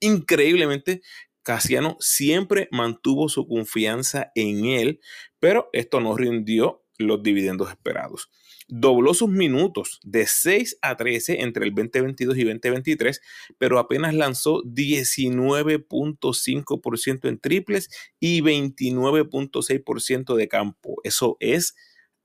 Increíblemente, 0.00 1.00
Casiano 1.42 1.96
siempre 2.00 2.68
mantuvo 2.70 3.28
su 3.28 3.46
confianza 3.46 4.32
en 4.34 4.64
él, 4.66 5.00
pero 5.38 5.68
esto 5.72 6.00
no 6.00 6.16
rindió 6.16 6.82
los 6.98 7.22
dividendos 7.22 7.70
esperados. 7.70 8.28
Dobló 8.68 9.14
sus 9.14 9.28
minutos 9.28 9.98
de 10.04 10.26
6 10.28 10.78
a 10.82 10.96
13 10.96 11.42
entre 11.42 11.64
el 11.64 11.74
2022 11.74 12.36
y 12.36 12.44
2023, 12.44 13.20
pero 13.58 13.80
apenas 13.80 14.14
lanzó 14.14 14.62
19.5% 14.62 17.28
en 17.28 17.40
triples 17.40 17.88
y 18.20 18.42
29.6% 18.42 20.36
de 20.36 20.46
campo. 20.46 21.00
Eso 21.02 21.36
es 21.40 21.74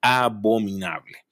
abominable. 0.02 1.25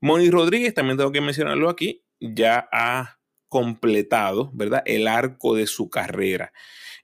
Moni 0.00 0.30
Rodríguez, 0.30 0.74
también 0.74 0.96
tengo 0.96 1.12
que 1.12 1.20
mencionarlo 1.20 1.68
aquí, 1.68 2.04
ya 2.20 2.68
ha 2.72 3.18
completado, 3.48 4.50
¿verdad? 4.54 4.82
El 4.86 5.06
arco 5.08 5.54
de 5.54 5.66
su 5.66 5.88
carrera. 5.88 6.52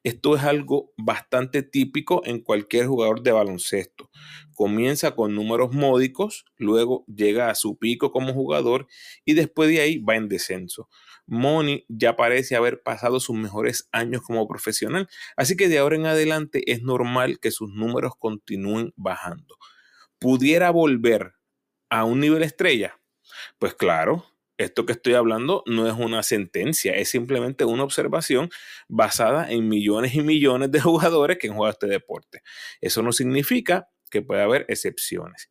Esto 0.02 0.34
es 0.34 0.42
algo 0.42 0.92
bastante 0.96 1.62
típico 1.62 2.22
en 2.24 2.40
cualquier 2.40 2.86
jugador 2.86 3.22
de 3.22 3.30
baloncesto. 3.30 4.10
Comienza 4.52 5.12
con 5.12 5.34
números 5.34 5.72
módicos, 5.72 6.44
luego 6.56 7.04
llega 7.06 7.50
a 7.50 7.54
su 7.54 7.78
pico 7.78 8.10
como 8.10 8.34
jugador 8.34 8.88
y 9.24 9.34
después 9.34 9.68
de 9.70 9.80
ahí 9.80 9.98
va 9.98 10.16
en 10.16 10.28
descenso. 10.28 10.88
Moni 11.26 11.86
ya 11.88 12.16
parece 12.16 12.56
haber 12.56 12.82
pasado 12.82 13.20
sus 13.20 13.36
mejores 13.36 13.88
años 13.92 14.22
como 14.22 14.48
profesional, 14.48 15.08
así 15.36 15.56
que 15.56 15.68
de 15.68 15.78
ahora 15.78 15.94
en 15.94 16.06
adelante 16.06 16.70
es 16.72 16.82
normal 16.82 17.38
que 17.38 17.52
sus 17.52 17.72
números 17.72 18.14
continúen 18.18 18.92
bajando. 18.96 19.56
¿Pudiera 20.18 20.70
volver 20.70 21.34
a 21.92 22.04
un 22.04 22.20
nivel 22.20 22.42
estrella? 22.42 22.98
Pues 23.58 23.74
claro, 23.74 24.24
esto 24.56 24.86
que 24.86 24.94
estoy 24.94 25.12
hablando 25.12 25.62
no 25.66 25.86
es 25.86 25.92
una 25.92 26.22
sentencia, 26.22 26.94
es 26.94 27.10
simplemente 27.10 27.66
una 27.66 27.84
observación 27.84 28.48
basada 28.88 29.50
en 29.50 29.68
millones 29.68 30.14
y 30.14 30.22
millones 30.22 30.70
de 30.70 30.80
jugadores 30.80 31.36
que 31.36 31.48
han 31.48 31.54
jugado 31.54 31.72
este 31.72 31.86
deporte. 31.86 32.42
Eso 32.80 33.02
no 33.02 33.12
significa 33.12 33.90
que 34.10 34.22
pueda 34.22 34.44
haber 34.44 34.64
excepciones. 34.68 35.50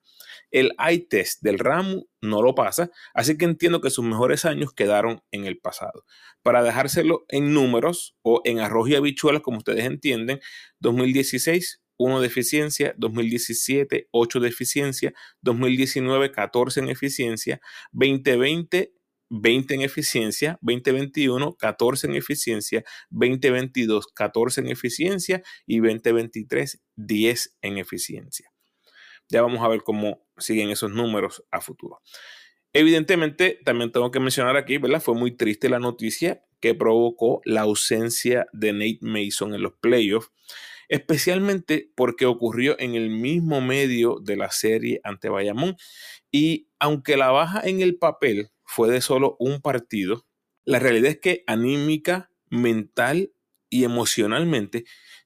El 0.50 0.74
I-test 0.80 1.44
del 1.44 1.60
ramo 1.60 2.08
no 2.22 2.42
lo 2.42 2.56
pasa, 2.56 2.90
así 3.14 3.38
que 3.38 3.46
entiendo 3.46 3.80
que 3.80 3.92
sus 3.92 4.04
mejores 4.04 4.44
años 4.44 4.74
quedaron 4.74 5.22
en 5.32 5.46
el 5.46 5.60
pasado. 5.60 6.06
Para 6.42 6.64
dejárselo 6.64 7.26
en 7.30 7.54
números 7.54 8.18
o 8.24 8.42
en 8.46 8.60
arroz 8.60 8.90
y 8.90 8.96
habichuelas, 8.96 9.44
como 9.44 9.60
ustedes 9.60 9.86
entienden, 9.86 10.40
2016 10.80 11.81
1 12.02 12.22
de 12.22 12.28
eficiencia, 12.28 12.96
2017 12.98 14.08
8 14.12 14.40
de 14.40 14.50
eficiencia, 14.50 15.14
2019 15.42 16.32
14 16.32 16.80
en 16.80 16.90
eficiencia, 16.90 17.62
2020 17.92 18.94
20 19.34 19.76
en 19.76 19.82
eficiencia, 19.82 20.60
2021 20.62 21.56
14 21.56 22.08
en 22.08 22.16
eficiencia, 22.16 22.84
2022 23.12 24.08
14 24.08 24.62
en 24.62 24.68
eficiencia 24.68 25.42
y 25.66 25.80
2023 25.80 26.82
10 26.98 27.58
en 27.62 27.78
eficiencia. 27.78 28.52
Ya 29.30 29.42
vamos 29.42 29.62
a 29.62 29.70
ver 29.70 29.84
cómo 29.84 30.26
siguen 30.38 30.70
esos 30.70 30.92
números 30.92 31.46
a 31.50 31.62
futuro. 31.62 32.02
Evidentemente, 32.74 33.60
también 33.64 33.92
tengo 33.92 34.12
que 34.12 34.20
mencionar 34.20 34.58
aquí, 34.58 34.78
¿verdad? 34.78 35.02
Fue 35.02 35.16
muy 35.16 35.32
triste 35.32 35.70
la 35.70 35.80
noticia 35.80 36.44
que 36.60 36.76
provocó 36.76 37.42
la 37.46 37.62
ausencia 37.62 38.48
de 38.52 38.74
Nate 38.74 39.00
Mason 39.02 39.54
en 39.54 39.62
los 39.62 39.74
playoffs 39.74 40.32
especialmente 40.92 41.90
porque 41.96 42.26
ocurrió 42.26 42.78
en 42.78 42.96
el 42.96 43.10
mismo 43.10 43.62
medio 43.62 44.20
de 44.22 44.36
la 44.36 44.52
serie 44.52 45.00
ante 45.06 45.30
Bayamón. 45.30 45.78
Y 46.32 46.68
aunque 46.80 47.16
la 47.16 47.32
baja 47.32 47.62
en 47.64 47.80
el 47.80 47.98
papel 47.98 48.50
fue 48.66 48.92
de 48.92 49.00
solo 49.00 49.38
un 49.40 49.62
partido, 49.62 50.28
la 50.66 50.80
realidad 50.80 51.12
es 51.12 51.20
que 51.20 51.44
anímica, 51.48 52.30
mental 52.50 53.32
y 53.70 53.86
emocionalmente 53.86 54.84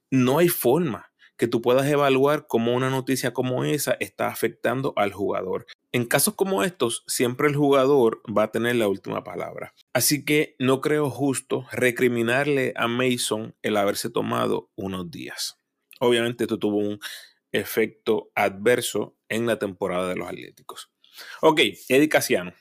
no 0.08 0.38
hay 0.38 0.48
forma 0.48 1.12
que 1.36 1.48
tú 1.48 1.60
puedas 1.60 1.86
evaluar 1.86 2.46
cómo 2.46 2.74
una 2.74 2.90
noticia 2.90 3.32
como 3.32 3.64
esa 3.64 3.96
está 4.00 4.28
afectando 4.28 4.92
al 4.96 5.12
jugador. 5.12 5.66
En 5.92 6.06
casos 6.06 6.34
como 6.34 6.62
estos, 6.62 7.04
siempre 7.06 7.48
el 7.48 7.56
jugador 7.56 8.22
va 8.26 8.44
a 8.44 8.50
tener 8.50 8.76
la 8.76 8.88
última 8.88 9.24
palabra. 9.24 9.74
Así 9.92 10.24
que 10.24 10.56
no 10.58 10.80
creo 10.80 11.10
justo 11.10 11.66
recriminarle 11.72 12.72
a 12.76 12.88
Mason 12.88 13.54
el 13.62 13.76
haberse 13.76 14.10
tomado 14.10 14.70
unos 14.76 15.10
días. 15.10 15.58
Obviamente 16.00 16.44
esto 16.44 16.58
tuvo 16.58 16.78
un 16.78 16.98
efecto 17.52 18.30
adverso 18.34 19.16
en 19.28 19.46
la 19.46 19.58
temporada 19.58 20.08
de 20.08 20.16
los 20.16 20.28
Atléticos. 20.28 20.90
Ok, 21.40 21.60
Eddie 21.88 22.08
Casiano. 22.08 22.52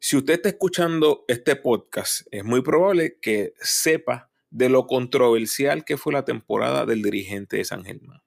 Si 0.00 0.16
usted 0.16 0.34
está 0.34 0.48
escuchando 0.50 1.24
este 1.28 1.56
podcast, 1.56 2.26
es 2.30 2.44
muy 2.44 2.62
probable 2.62 3.18
que 3.20 3.54
sepa 3.60 4.30
de 4.54 4.68
lo 4.68 4.86
controversial 4.86 5.84
que 5.84 5.96
fue 5.96 6.12
la 6.12 6.24
temporada 6.24 6.86
del 6.86 7.02
dirigente 7.02 7.56
de 7.56 7.64
San 7.64 7.84
Germán. 7.84 8.22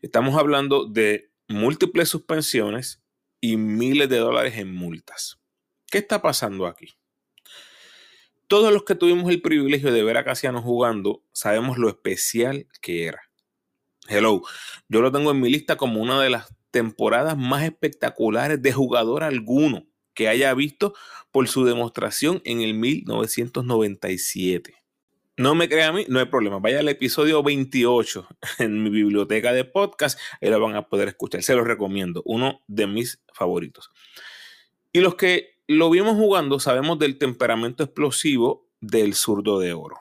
Estamos 0.00 0.38
hablando 0.38 0.86
de 0.86 1.32
múltiples 1.48 2.08
suspensiones 2.08 3.02
y 3.40 3.56
miles 3.56 4.08
de 4.08 4.18
dólares 4.18 4.56
en 4.58 4.72
multas. 4.72 5.40
¿Qué 5.90 5.98
está 5.98 6.22
pasando 6.22 6.68
aquí? 6.68 6.94
Todos 8.46 8.72
los 8.72 8.84
que 8.84 8.94
tuvimos 8.94 9.28
el 9.28 9.42
privilegio 9.42 9.92
de 9.92 10.04
ver 10.04 10.18
a 10.18 10.24
Casiano 10.24 10.62
jugando 10.62 11.24
sabemos 11.32 11.78
lo 11.78 11.88
especial 11.88 12.68
que 12.80 13.06
era. 13.06 13.22
Hello, 14.06 14.42
yo 14.88 15.00
lo 15.00 15.10
tengo 15.10 15.32
en 15.32 15.40
mi 15.40 15.50
lista 15.50 15.76
como 15.76 16.00
una 16.00 16.22
de 16.22 16.30
las 16.30 16.54
temporadas 16.70 17.36
más 17.36 17.64
espectaculares 17.64 18.62
de 18.62 18.72
jugador 18.72 19.24
alguno 19.24 19.88
que 20.14 20.28
haya 20.28 20.54
visto 20.54 20.94
por 21.32 21.48
su 21.48 21.64
demostración 21.64 22.40
en 22.44 22.60
el 22.60 22.74
1997. 22.74 24.83
No 25.36 25.56
me 25.56 25.68
crea 25.68 25.88
a 25.88 25.92
mí, 25.92 26.06
no 26.08 26.20
hay 26.20 26.26
problema. 26.26 26.60
Vaya 26.60 26.78
al 26.78 26.88
episodio 26.88 27.42
28 27.42 28.28
en 28.60 28.84
mi 28.84 28.90
biblioteca 28.90 29.52
de 29.52 29.64
podcast, 29.64 30.18
ahí 30.40 30.48
lo 30.48 30.60
van 30.60 30.76
a 30.76 30.88
poder 30.88 31.08
escuchar. 31.08 31.42
Se 31.42 31.56
los 31.56 31.66
recomiendo, 31.66 32.22
uno 32.24 32.62
de 32.68 32.86
mis 32.86 33.20
favoritos. 33.32 33.90
Y 34.92 35.00
los 35.00 35.16
que 35.16 35.58
lo 35.66 35.90
vimos 35.90 36.14
jugando 36.14 36.60
sabemos 36.60 37.00
del 37.00 37.18
temperamento 37.18 37.82
explosivo 37.82 38.68
del 38.80 39.14
zurdo 39.14 39.58
de 39.58 39.72
oro. 39.72 39.96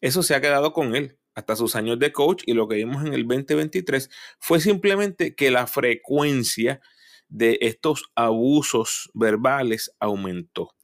Eso 0.00 0.24
se 0.24 0.34
ha 0.34 0.40
quedado 0.40 0.72
con 0.72 0.96
él 0.96 1.16
hasta 1.34 1.54
sus 1.54 1.76
años 1.76 2.00
de 2.00 2.12
coach 2.12 2.42
y 2.44 2.54
lo 2.54 2.66
que 2.66 2.74
vimos 2.76 3.04
en 3.06 3.14
el 3.14 3.28
2023 3.28 4.10
fue 4.40 4.58
simplemente 4.58 5.36
que 5.36 5.52
la 5.52 5.68
frecuencia 5.68 6.80
de 7.28 7.56
estos 7.60 8.10
abusos 8.16 9.10
verbales 9.14 9.92
aumentó. 10.00 10.74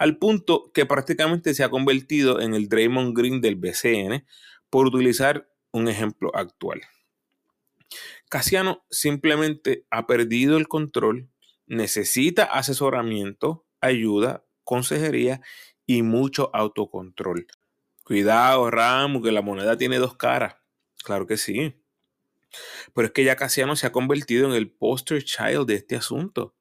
Al 0.00 0.16
punto 0.16 0.72
que 0.72 0.86
prácticamente 0.86 1.52
se 1.52 1.62
ha 1.62 1.68
convertido 1.68 2.40
en 2.40 2.54
el 2.54 2.70
Draymond 2.70 3.14
Green 3.14 3.42
del 3.42 3.56
BCN, 3.56 4.24
por 4.70 4.86
utilizar 4.86 5.52
un 5.72 5.88
ejemplo 5.88 6.34
actual. 6.34 6.80
Casiano 8.30 8.82
simplemente 8.88 9.84
ha 9.90 10.06
perdido 10.06 10.56
el 10.56 10.68
control, 10.68 11.28
necesita 11.66 12.44
asesoramiento, 12.44 13.66
ayuda, 13.82 14.46
consejería 14.64 15.42
y 15.84 16.00
mucho 16.00 16.48
autocontrol. 16.54 17.46
Cuidado, 18.02 18.70
Ramos, 18.70 19.22
que 19.22 19.32
la 19.32 19.42
moneda 19.42 19.76
tiene 19.76 19.98
dos 19.98 20.16
caras. 20.16 20.56
Claro 21.04 21.26
que 21.26 21.36
sí. 21.36 21.74
Pero 22.94 23.08
es 23.08 23.12
que 23.12 23.24
ya 23.24 23.36
Casiano 23.36 23.76
se 23.76 23.86
ha 23.86 23.92
convertido 23.92 24.48
en 24.48 24.54
el 24.54 24.70
poster 24.70 25.22
child 25.22 25.66
de 25.66 25.74
este 25.74 25.96
asunto. 25.96 26.56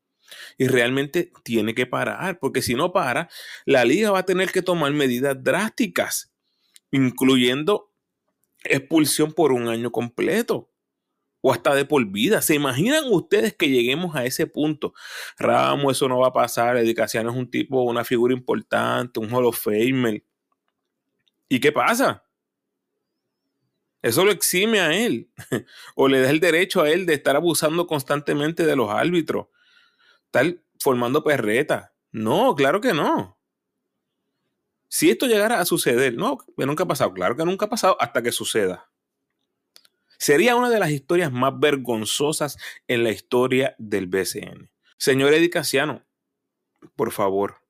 Y 0.58 0.68
realmente 0.68 1.32
tiene 1.44 1.74
que 1.74 1.86
parar, 1.86 2.40
porque 2.40 2.62
si 2.62 2.76
no 2.76 2.92
para, 2.92 3.30
la 3.66 3.86
liga 3.86 4.12
va 4.12 4.20
a 4.20 4.26
tener 4.26 4.52
que 4.52 4.62
tomar 4.62 4.92
medidas 4.92 5.42
drásticas, 5.42 6.34
incluyendo 6.92 7.92
expulsión 8.64 9.34
por 9.34 9.52
un 9.52 9.68
año 9.68 9.92
completo 9.92 10.70
o 11.42 11.54
hasta 11.54 11.74
de 11.76 11.86
por 11.86 12.06
vida. 12.06 12.42
¿Se 12.42 12.56
imaginan 12.56 13.06
ustedes 13.12 13.54
que 13.56 13.70
lleguemos 13.70 14.16
a 14.16 14.26
ese 14.26 14.48
punto? 14.48 14.94
Ramos, 15.38 15.98
eso 15.98 16.08
no 16.10 16.20
va 16.20 16.28
a 16.28 16.34
pasar. 16.34 16.78
Casiano 16.94 17.30
es 17.30 17.36
un 17.36 17.50
tipo, 17.50 17.84
una 17.84 18.04
figura 18.04 18.34
importante, 18.34 19.20
un 19.20 19.34
Hall 19.34 19.46
of. 19.46 19.68
¿Y 21.48 21.60
qué 21.60 21.72
pasa? 21.72 22.24
Eso 24.02 24.24
lo 24.24 24.32
exime 24.32 24.80
a 24.80 24.96
él 24.96 25.30
o 25.96 26.08
le 26.08 26.22
da 26.22 26.30
el 26.30 26.40
derecho 26.40 26.82
a 26.82 26.90
él 26.90 27.06
de 27.06 27.16
estar 27.16 27.36
abusando 27.36 27.86
constantemente 27.86 28.66
de 28.66 28.76
los 28.76 28.90
árbitros, 28.90 29.48
estar 30.32 30.62
formando 30.80 31.24
perreta. 31.24 31.94
No, 32.12 32.56
claro 32.56 32.80
que 32.82 32.94
no. 32.94 33.38
Si 34.88 35.10
esto 35.10 35.28
llegara 35.28 35.60
a 35.60 35.66
suceder, 35.66 36.16
no, 36.16 36.40
nunca 36.58 36.84
ha 36.84 36.88
pasado, 36.88 37.14
claro 37.14 37.36
que 37.36 37.46
nunca 37.46 37.66
ha 37.66 37.70
pasado 37.70 37.98
hasta 38.00 38.24
que 38.24 38.32
suceda. 38.32 38.92
Sería 40.18 40.56
una 40.56 40.70
de 40.70 40.80
las 40.80 40.90
historias 40.90 41.32
más 41.32 41.58
vergonzosas 41.60 42.58
en 42.88 43.04
la 43.04 43.12
historia 43.12 43.76
del 43.78 44.08
BCN. 44.08 44.72
Señor 44.98 45.34
Edicaciano, 45.34 46.06
por 46.96 47.12
favor, 47.12 47.62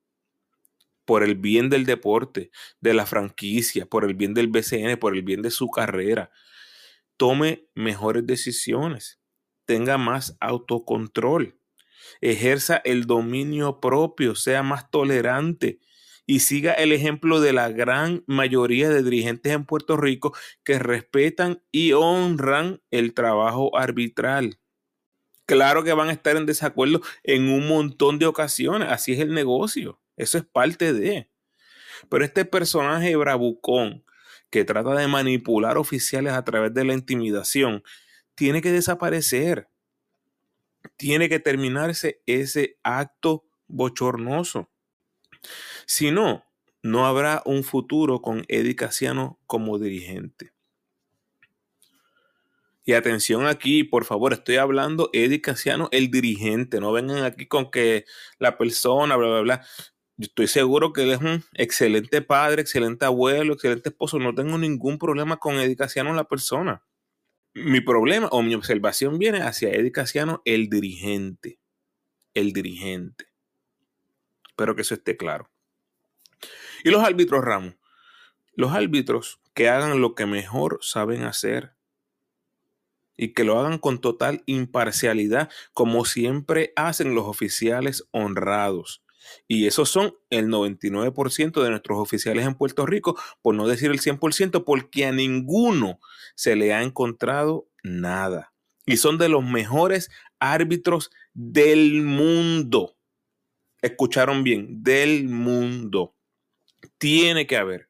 por 1.06 1.24
el 1.24 1.36
bien 1.36 1.70
del 1.70 1.86
deporte, 1.86 2.52
de 2.80 2.94
la 2.94 3.06
franquicia, 3.06 3.86
por 3.86 4.06
el 4.06 4.14
bien 4.14 4.34
del 4.34 4.48
BCN, 4.48 4.98
por 4.98 5.16
el 5.16 5.22
bien 5.22 5.42
de 5.42 5.52
su 5.52 5.70
carrera. 5.70 6.32
Tome 7.18 7.68
mejores 7.76 8.26
decisiones, 8.26 9.20
tenga 9.66 9.98
más 9.98 10.38
autocontrol, 10.40 11.59
ejerza 12.22 12.78
el 12.78 13.06
dominio 13.06 13.80
propio, 13.80 14.36
sea 14.36 14.64
más 14.64 14.90
tolerante 14.90 15.80
y 16.26 16.42
siga 16.42 16.74
el 16.74 16.92
ejemplo 16.92 17.42
de 17.42 17.54
la 17.54 17.70
gran 17.70 18.24
mayoría 18.28 18.90
de 18.90 19.02
dirigentes 19.04 19.52
en 19.52 19.66
Puerto 19.66 19.98
Rico 19.98 20.36
que 20.64 20.78
respetan 20.78 21.64
y 21.72 21.94
honran 21.94 22.82
el 22.92 23.14
trabajo 23.14 23.76
arbitral. 23.78 24.60
Claro 25.46 25.84
que 25.84 25.94
van 25.94 26.10
a 26.10 26.14
estar 26.14 26.38
en 26.38 26.46
desacuerdo 26.46 27.02
en 27.24 27.50
un 27.50 27.68
montón 27.68 28.20
de 28.20 28.28
ocasiones, 28.28 28.90
así 28.92 29.14
es 29.14 29.20
el 29.20 29.34
negocio. 29.34 30.00
Eso 30.18 30.38
es 30.38 30.46
parte 30.46 30.94
de. 30.94 31.30
Pero 32.10 32.24
este 32.24 32.46
personaje 32.46 33.16
bravucón 33.16 34.04
que 34.50 34.66
trata 34.66 34.96
de 34.96 35.08
manipular 35.08 35.78
oficiales 35.78 36.34
a 36.34 36.44
través 36.44 36.74
de 36.74 36.84
la 36.84 36.94
intimidación, 36.94 37.84
tiene 38.36 38.62
que 38.62 38.72
desaparecer. 38.72 39.70
Tiene 40.98 41.30
que 41.30 41.40
terminarse 41.40 42.22
ese 42.26 42.78
acto 42.84 43.46
bochornoso. 43.68 44.70
Si 45.86 46.12
no, 46.12 46.46
no 46.82 47.06
habrá 47.06 47.42
un 47.46 47.64
futuro 47.64 48.22
con 48.22 48.46
Eddie 48.48 48.76
Casiano 48.76 49.40
como 49.46 49.80
dirigente. 49.80 50.54
Y 52.84 52.94
atención 52.94 53.46
aquí, 53.46 53.84
por 53.84 54.04
favor, 54.04 54.34
estoy 54.34 54.56
hablando 54.56 55.10
Eddie 55.14 55.42
Casiano, 55.42 55.90
el 55.92 56.10
dirigente. 56.10 56.80
No 56.80 56.92
vengan 56.92 57.24
aquí 57.24 57.46
con 57.46 57.70
que 57.70 58.06
la 58.40 58.58
persona, 58.58 59.16
bla, 59.16 59.28
bla, 59.28 59.42
bla 59.42 59.66
estoy 60.26 60.48
seguro 60.48 60.94
que 60.94 61.04
él 61.04 61.12
es 61.12 61.22
un 61.22 61.44
excelente 61.54 62.22
padre, 62.22 62.62
excelente 62.62 63.06
abuelo, 63.06 63.54
excelente 63.54 63.90
esposo. 63.90 64.20
No 64.20 64.36
tengo 64.36 64.58
ningún 64.58 64.98
problema 64.98 65.38
con 65.38 65.56
Eddie 65.56 65.76
Casiano, 65.76 66.14
la 66.14 66.26
persona. 66.26 66.84
Mi 67.64 67.82
problema 67.82 68.28
o 68.32 68.42
mi 68.42 68.56
observación 68.56 69.20
viene 69.20 69.42
hacia 69.42 69.70
Eddie 69.70 69.92
Casiano, 69.92 70.42
el 70.46 70.70
dirigente. 70.70 71.60
El 72.34 72.54
dirigente. 72.54 73.28
Espero 74.48 74.76
que 74.76 74.82
eso 74.82 74.94
esté 74.94 75.18
claro. 75.18 75.50
Y 76.84 76.90
los 76.90 77.04
árbitros, 77.04 77.44
Ramos. 77.44 77.76
Los 78.54 78.72
árbitros 78.72 79.40
que 79.54 79.70
hagan 79.70 80.02
lo 80.02 80.16
que 80.16 80.26
mejor 80.26 80.80
saben 80.82 81.24
hacer 81.24 81.74
y 83.16 83.34
que 83.34 83.44
lo 83.44 83.60
hagan 83.60 83.78
con 83.80 84.00
total 84.00 84.44
imparcialidad, 84.46 85.50
como 85.74 86.06
siempre 86.06 86.72
hacen 86.76 87.16
los 87.16 87.26
oficiales 87.26 88.08
honrados 88.12 89.04
y 89.48 89.68
esos 89.68 89.90
son 89.90 90.16
el 90.30 90.48
99% 90.48 91.64
de 91.64 91.70
nuestros 91.70 92.00
oficiales 92.00 92.46
en 92.46 92.56
Puerto 92.56 92.86
Rico, 92.86 93.20
por 93.42 93.56
no 93.56 93.68
decir 93.68 93.92
el 93.92 94.00
100%, 94.00 94.64
porque 94.64 95.06
a 95.06 95.12
ninguno 95.12 96.00
se 96.36 96.56
le 96.56 96.74
ha 96.74 96.84
encontrado 96.84 97.68
nada. 97.84 98.54
Y 98.86 98.98
son 98.98 99.18
de 99.18 99.30
los 99.30 99.44
mejores 99.44 100.10
árbitros 100.40 101.12
del 101.34 102.02
mundo. 102.02 102.96
Escucharon 103.82 104.44
bien, 104.44 104.84
del 104.84 105.26
mundo. 105.30 106.16
Tiene 106.98 107.48
que 107.48 107.58
haber 107.58 107.90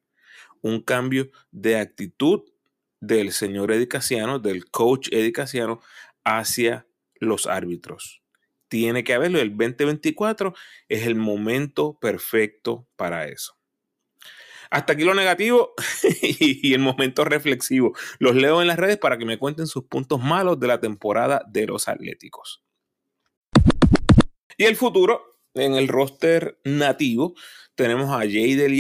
un 0.62 0.82
cambio 0.82 1.30
de 1.52 1.78
actitud 1.78 2.42
del 3.00 3.32
señor 3.32 3.72
Edicaciano, 3.72 4.40
del 4.40 4.70
coach 4.70 5.08
Edicaciano, 5.12 5.80
hacia 6.24 6.86
los 7.20 7.48
árbitros 7.48 8.22
tiene 8.70 9.04
que 9.04 9.14
haberlo. 9.14 9.40
El 9.40 9.50
2024 9.50 10.54
es 10.88 11.06
el 11.06 11.16
momento 11.16 11.98
perfecto 12.00 12.88
para 12.96 13.28
eso. 13.28 13.58
Hasta 14.72 14.94
aquí 14.94 15.04
lo 15.04 15.16
negativo 15.16 15.74
y 16.22 16.74
el 16.74 16.80
momento 16.80 17.26
reflexivo. 17.26 17.94
Los 18.20 18.36
leo 18.36 18.62
en 18.62 18.68
las 18.68 18.78
redes 18.78 18.98
para 18.98 19.18
que 19.18 19.26
me 19.26 19.40
cuenten 19.40 19.68
sus 19.68 19.86
puntos 19.86 20.22
malos 20.22 20.60
de 20.60 20.68
la 20.68 20.80
temporada 20.80 21.44
de 21.50 21.66
los 21.66 21.88
Atléticos. 21.88 22.64
Y 24.58 24.66
el 24.66 24.76
futuro, 24.76 25.40
en 25.54 25.74
el 25.76 25.88
roster 25.88 26.60
nativo, 26.64 27.34
tenemos 27.76 28.12
a 28.12 28.20
Jay 28.20 28.56
Del 28.56 28.74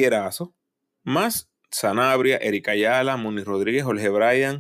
más 1.04 1.49
Sanabria, 1.71 2.38
Erika 2.38 2.71
Ayala, 2.71 3.17
Moni 3.17 3.43
Rodríguez, 3.43 3.84
Jorge 3.84 4.10
Bryan, 4.10 4.60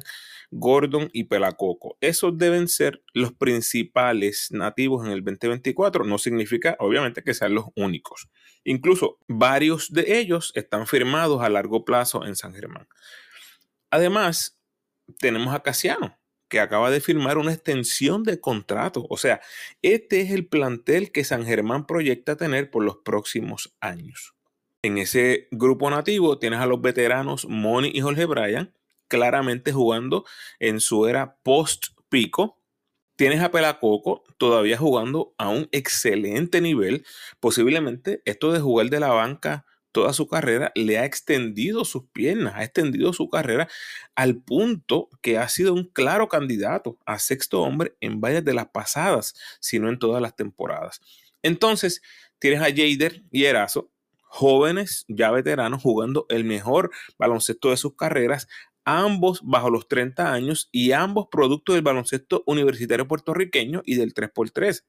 Gordon 0.51 1.09
y 1.13 1.25
Pelacoco. 1.25 1.97
Esos 2.01 2.37
deben 2.37 2.67
ser 2.67 3.03
los 3.13 3.33
principales 3.33 4.49
nativos 4.51 5.05
en 5.05 5.11
el 5.11 5.23
2024. 5.23 6.03
No 6.05 6.17
significa, 6.17 6.75
obviamente, 6.79 7.23
que 7.23 7.33
sean 7.33 7.53
los 7.53 7.65
únicos. 7.75 8.29
Incluso 8.63 9.19
varios 9.27 9.91
de 9.93 10.19
ellos 10.19 10.51
están 10.55 10.87
firmados 10.87 11.41
a 11.41 11.49
largo 11.49 11.85
plazo 11.85 12.25
en 12.25 12.35
San 12.35 12.53
Germán. 12.53 12.87
Además, 13.91 14.59
tenemos 15.19 15.53
a 15.53 15.61
Casiano, 15.61 16.17
que 16.47 16.59
acaba 16.59 16.91
de 16.91 17.01
firmar 17.01 17.37
una 17.37 17.53
extensión 17.53 18.23
de 18.23 18.39
contrato. 18.39 19.05
O 19.09 19.17
sea, 19.17 19.41
este 19.81 20.21
es 20.21 20.31
el 20.31 20.47
plantel 20.47 21.11
que 21.11 21.23
San 21.23 21.45
Germán 21.45 21.85
proyecta 21.85 22.35
tener 22.35 22.71
por 22.71 22.83
los 22.83 22.97
próximos 22.97 23.75
años. 23.79 24.35
En 24.81 24.97
ese 24.97 25.47
grupo 25.51 25.89
nativo 25.89 26.39
tienes 26.39 26.59
a 26.59 26.65
los 26.65 26.81
veteranos 26.81 27.45
Moni 27.49 27.91
y 27.93 27.99
Jorge 27.99 28.25
Bryan, 28.25 28.73
claramente 29.09 29.73
jugando 29.73 30.23
en 30.59 30.79
su 30.79 31.07
era 31.07 31.35
post-pico. 31.43 32.57
Tienes 33.17 33.41
a 33.41 33.51
Pelacoco 33.51 34.23
todavía 34.37 34.77
jugando 34.77 35.33
a 35.37 35.49
un 35.49 35.67
excelente 35.73 36.61
nivel. 36.61 37.05
Posiblemente 37.41 38.21
esto 38.23 38.53
de 38.53 38.61
jugar 38.61 38.89
de 38.89 39.01
la 39.01 39.09
banca 39.09 39.65
toda 39.91 40.13
su 40.13 40.27
carrera 40.27 40.71
le 40.75 40.97
ha 40.99 41.05
extendido 41.05 41.83
sus 41.83 42.05
piernas, 42.13 42.53
ha 42.55 42.63
extendido 42.63 43.11
su 43.11 43.29
carrera 43.29 43.67
al 44.15 44.37
punto 44.37 45.09
que 45.21 45.37
ha 45.37 45.49
sido 45.49 45.73
un 45.73 45.89
claro 45.89 46.29
candidato 46.29 46.97
a 47.05 47.19
sexto 47.19 47.61
hombre 47.61 47.95
en 47.99 48.21
varias 48.21 48.45
de 48.45 48.53
las 48.53 48.69
pasadas, 48.69 49.33
si 49.59 49.79
no 49.79 49.89
en 49.89 49.99
todas 49.99 50.21
las 50.21 50.35
temporadas. 50.35 51.01
Entonces, 51.41 52.01
tienes 52.37 52.61
a 52.61 52.65
Jader 52.65 53.23
y 53.31 53.45
Erazo 53.45 53.91
jóvenes 54.31 55.05
ya 55.07 55.31
veteranos 55.31 55.81
jugando 55.81 56.27
el 56.29 56.43
mejor 56.43 56.91
baloncesto 57.17 57.71
de 57.71 57.77
sus 57.77 57.95
carreras, 57.95 58.47
ambos 58.97 59.41
bajo 59.43 59.69
los 59.69 59.87
30 59.87 60.33
años 60.33 60.69
y 60.71 60.91
ambos 60.91 61.27
producto 61.29 61.73
del 61.73 61.81
baloncesto 61.81 62.43
universitario 62.45 63.07
puertorriqueño 63.07 63.81
y 63.85 63.95
del 63.95 64.13
3x3. 64.13 64.83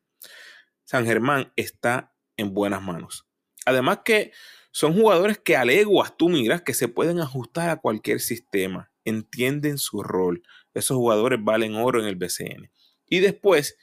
San 0.85 1.07
Germán 1.07 1.53
está 1.57 2.15
en 2.37 2.55
buenas 2.55 2.83
manos. 2.83 3.27
Además 3.67 4.01
que 4.05 4.33
son 4.73 4.95
jugadores 4.95 5.39
que 5.39 5.57
a 5.57 5.65
leguas 5.65 6.17
tú 6.17 6.29
miras 6.29 6.63
que 6.63 6.75
se 6.75 6.89
pueden 6.89 7.21
ajustar 7.21 7.71
a 7.71 7.77
cualquier 7.77 8.21
sistema, 8.21 8.91
entienden 9.05 9.79
su 9.79 10.03
rol. 10.03 10.43
Esos 10.75 10.97
jugadores 10.97 11.41
valen 11.43 11.75
oro 11.75 12.01
en 12.01 12.07
el 12.07 12.17
BCN. 12.17 12.71
Y 13.07 13.19
después 13.21 13.77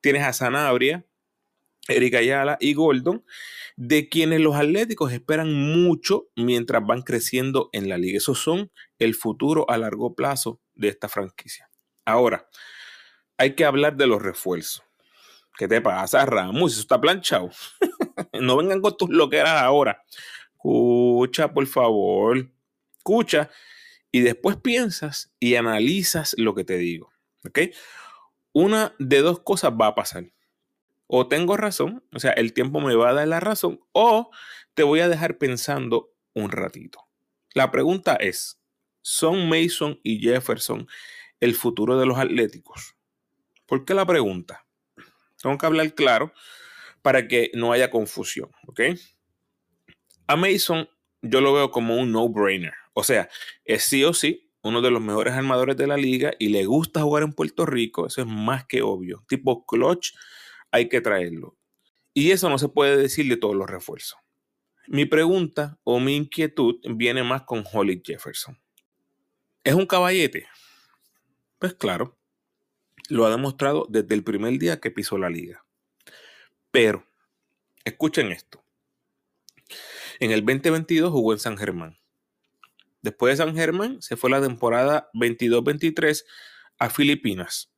tienes 0.00 0.24
a 0.24 0.32
Sanabria, 0.32 1.06
Erika 1.88 2.18
Ayala 2.18 2.56
y 2.60 2.74
Gordon, 2.74 3.24
de 3.76 4.08
quienes 4.08 4.40
los 4.40 4.54
atléticos 4.54 5.12
esperan 5.12 5.52
mucho 5.52 6.28
mientras 6.36 6.84
van 6.86 7.02
creciendo 7.02 7.70
en 7.72 7.88
la 7.88 7.98
liga. 7.98 8.18
Esos 8.18 8.38
son 8.38 8.70
el 8.98 9.14
futuro 9.14 9.68
a 9.68 9.78
largo 9.78 10.14
plazo 10.14 10.60
de 10.74 10.88
esta 10.88 11.08
franquicia. 11.08 11.68
Ahora, 12.04 12.48
hay 13.36 13.54
que 13.54 13.64
hablar 13.64 13.96
de 13.96 14.06
los 14.06 14.22
refuerzos. 14.22 14.84
¿Qué 15.58 15.68
te 15.68 15.80
pasa, 15.80 16.24
Ramos? 16.24 16.72
Eso 16.72 16.80
está 16.82 17.00
planchado. 17.00 17.50
no 18.40 18.56
vengan 18.56 18.80
con 18.80 18.96
tus 18.96 19.10
loqueras 19.10 19.62
ahora. 19.62 20.02
Escucha, 20.52 21.52
por 21.52 21.66
favor. 21.66 22.50
Escucha. 22.96 23.50
Y 24.10 24.20
después 24.20 24.56
piensas 24.56 25.32
y 25.40 25.56
analizas 25.56 26.34
lo 26.38 26.54
que 26.54 26.64
te 26.64 26.78
digo. 26.78 27.10
¿Ok? 27.46 27.58
Una 28.52 28.94
de 28.98 29.20
dos 29.20 29.40
cosas 29.40 29.72
va 29.72 29.88
a 29.88 29.94
pasar 29.94 30.30
o 31.14 31.28
tengo 31.28 31.58
razón, 31.58 32.02
o 32.14 32.18
sea, 32.18 32.30
el 32.32 32.54
tiempo 32.54 32.80
me 32.80 32.94
va 32.94 33.10
a 33.10 33.12
dar 33.12 33.28
la 33.28 33.38
razón, 33.38 33.80
o 33.92 34.30
te 34.72 34.82
voy 34.82 35.00
a 35.00 35.10
dejar 35.10 35.36
pensando 35.36 36.10
un 36.32 36.50
ratito. 36.50 37.00
La 37.52 37.70
pregunta 37.70 38.16
es, 38.16 38.62
¿son 39.02 39.46
Mason 39.46 40.00
y 40.02 40.20
Jefferson 40.20 40.88
el 41.38 41.54
futuro 41.54 41.98
de 41.98 42.06
los 42.06 42.16
atléticos? 42.16 42.96
¿Por 43.66 43.84
qué 43.84 43.92
la 43.92 44.06
pregunta? 44.06 44.64
Tengo 45.36 45.58
que 45.58 45.66
hablar 45.66 45.94
claro 45.94 46.32
para 47.02 47.28
que 47.28 47.50
no 47.52 47.72
haya 47.72 47.90
confusión, 47.90 48.50
¿ok? 48.66 48.80
A 50.28 50.36
Mason 50.36 50.88
yo 51.20 51.42
lo 51.42 51.52
veo 51.52 51.70
como 51.70 51.98
un 51.98 52.10
no-brainer, 52.10 52.72
o 52.94 53.04
sea, 53.04 53.28
es 53.66 53.82
sí 53.82 54.02
o 54.02 54.14
sí 54.14 54.50
uno 54.62 54.80
de 54.80 54.90
los 54.90 55.02
mejores 55.02 55.34
armadores 55.34 55.76
de 55.76 55.86
la 55.86 55.98
liga 55.98 56.32
y 56.38 56.48
le 56.48 56.64
gusta 56.64 57.02
jugar 57.02 57.22
en 57.22 57.34
Puerto 57.34 57.66
Rico, 57.66 58.06
eso 58.06 58.22
es 58.22 58.26
más 58.26 58.64
que 58.64 58.80
obvio, 58.80 59.22
tipo 59.28 59.66
clutch 59.66 60.14
hay 60.72 60.88
que 60.88 61.00
traerlo. 61.00 61.56
Y 62.14 62.32
eso 62.32 62.48
no 62.50 62.58
se 62.58 62.68
puede 62.68 62.96
decir 62.96 63.28
de 63.28 63.36
todos 63.36 63.54
los 63.54 63.70
refuerzos. 63.70 64.18
Mi 64.88 65.06
pregunta 65.06 65.78
o 65.84 66.00
mi 66.00 66.16
inquietud 66.16 66.80
viene 66.96 67.22
más 67.22 67.42
con 67.42 67.64
Holly 67.70 68.02
Jefferson. 68.04 68.60
¿Es 69.62 69.74
un 69.74 69.86
caballete? 69.86 70.48
Pues 71.58 71.74
claro, 71.74 72.18
lo 73.08 73.24
ha 73.24 73.30
demostrado 73.30 73.86
desde 73.88 74.14
el 74.14 74.24
primer 74.24 74.58
día 74.58 74.80
que 74.80 74.90
pisó 74.90 75.18
la 75.18 75.30
liga. 75.30 75.64
Pero, 76.72 77.06
escuchen 77.84 78.32
esto. 78.32 78.64
En 80.18 80.32
el 80.32 80.44
2022 80.44 81.12
jugó 81.12 81.32
en 81.32 81.38
San 81.38 81.56
Germán. 81.56 81.98
Después 83.02 83.32
de 83.32 83.44
San 83.44 83.54
Germán 83.54 84.00
se 84.02 84.16
fue 84.16 84.30
la 84.30 84.40
temporada 84.40 85.10
22-23 85.14 86.24
a 86.78 86.90
Filipinas. 86.90 87.72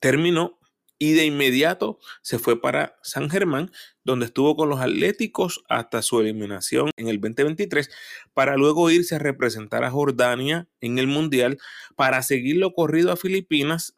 Terminó 0.00 0.57
y 0.98 1.12
de 1.12 1.24
inmediato 1.24 1.98
se 2.22 2.38
fue 2.38 2.60
para 2.60 2.98
San 3.02 3.30
Germán, 3.30 3.70
donde 4.04 4.26
estuvo 4.26 4.56
con 4.56 4.68
los 4.68 4.80
Atléticos 4.80 5.64
hasta 5.68 6.02
su 6.02 6.20
eliminación 6.20 6.90
en 6.96 7.08
el 7.08 7.20
2023, 7.20 7.90
para 8.34 8.56
luego 8.56 8.90
irse 8.90 9.14
a 9.14 9.18
representar 9.18 9.84
a 9.84 9.90
Jordania 9.90 10.66
en 10.80 10.98
el 10.98 11.06
Mundial, 11.06 11.58
para 11.96 12.22
seguirlo 12.22 12.72
corrido 12.74 13.12
a 13.12 13.16
Filipinas, 13.16 13.96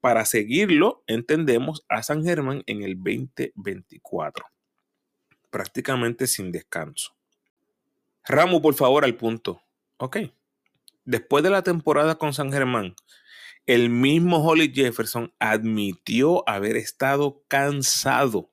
para 0.00 0.24
seguirlo, 0.24 1.02
entendemos, 1.06 1.84
a 1.88 2.02
San 2.02 2.22
Germán 2.22 2.62
en 2.66 2.82
el 2.82 2.96
2024, 2.96 4.44
prácticamente 5.50 6.26
sin 6.26 6.52
descanso. 6.52 7.16
Ramo, 8.24 8.60
por 8.60 8.74
favor, 8.74 9.04
al 9.04 9.16
punto. 9.16 9.62
Ok. 9.98 10.18
Después 11.04 11.44
de 11.44 11.50
la 11.50 11.62
temporada 11.62 12.16
con 12.16 12.34
San 12.34 12.52
Germán, 12.52 12.96
el 13.66 13.90
mismo 13.90 14.38
Holly 14.38 14.72
Jefferson 14.74 15.34
admitió 15.38 16.48
haber 16.48 16.76
estado 16.76 17.44
cansado. 17.48 18.50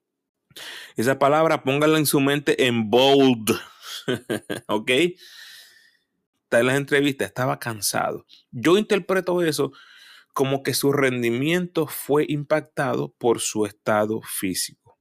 Esa 0.96 1.20
palabra 1.20 1.64
póngala 1.64 1.98
en 1.98 2.06
su 2.06 2.20
mente 2.20 2.66
en 2.66 2.90
bold. 2.90 3.52
¿Ok? 4.68 4.90
Está 6.44 6.60
en 6.60 6.68
las 6.68 6.78
entrevistas, 6.78 7.28
estaba 7.28 7.60
cansado. 7.60 8.26
Yo 8.52 8.78
interpreto 8.78 9.42
eso 9.42 9.72
como 10.34 10.64
que 10.64 10.74
su 10.74 10.92
rendimiento 10.92 11.88
fue 11.88 12.26
impactado 12.28 13.14
por 13.18 13.40
su 13.40 13.66
estado 13.66 14.22
físico. 14.22 14.98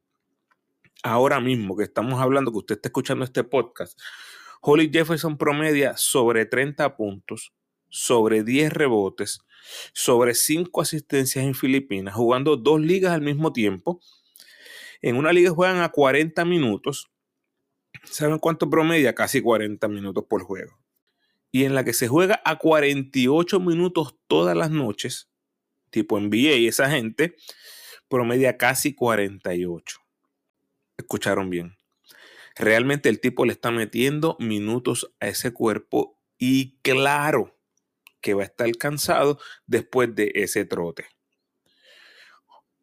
Ahora 1.03 1.41
mismo 1.41 1.77
que 1.77 1.85
estamos 1.85 2.21
hablando, 2.21 2.53
que 2.53 2.59
usted 2.59 2.75
está 2.77 2.89
escuchando 2.89 3.25
este 3.25 3.43
podcast, 3.43 3.99
Holly 4.61 4.91
Jefferson 4.93 5.37
promedia 5.37 5.97
sobre 5.97 6.47
30 6.47 6.97
puntos, 6.97 7.53
sobre 7.93 8.43
10 8.43 8.73
rebotes, 8.73 9.43
sobre 9.93 10.35
5 10.35 10.81
asistencias 10.81 11.45
en 11.45 11.55
Filipinas, 11.55 12.15
jugando 12.15 12.57
dos 12.57 12.81
ligas 12.81 13.13
al 13.13 13.21
mismo 13.21 13.53
tiempo. 13.53 14.01
En 15.03 15.17
una 15.17 15.33
liga 15.33 15.51
juegan 15.51 15.83
a 15.83 15.91
40 15.91 16.45
minutos. 16.45 17.11
¿Saben 18.05 18.39
cuánto 18.39 18.71
promedia? 18.71 19.15
Casi 19.15 19.43
40 19.43 19.87
minutos 19.89 20.25
por 20.29 20.43
juego. 20.43 20.79
Y 21.53 21.65
en 21.65 21.75
la 21.75 21.85
que 21.85 21.93
se 21.93 22.09
juega 22.09 22.41
a 22.45 22.57
48 22.57 23.61
minutos 23.61 24.17
todas 24.27 24.57
las 24.57 24.71
noches, 24.71 25.31
tipo 25.91 26.19
NBA 26.19 26.55
y 26.57 26.69
esa 26.69 26.91
gente, 26.91 27.37
promedia 28.09 28.57
casi 28.57 28.95
48. 28.95 29.99
Escucharon 30.97 31.51
bien. 31.51 31.77
Realmente 32.57 33.11
el 33.11 33.21
tipo 33.21 33.45
le 33.45 33.53
está 33.53 33.71
metiendo 33.71 34.37
minutos 34.39 35.13
a 35.21 35.29
ese 35.29 35.53
cuerpo 35.53 36.19
y 36.39 36.79
claro, 36.81 37.55
que 38.23 38.33
va 38.33 38.41
a 38.43 38.47
estar 38.47 38.75
cansado 38.77 39.39
después 39.67 40.15
de 40.15 40.33
ese 40.35 40.65
trote. 40.65 41.05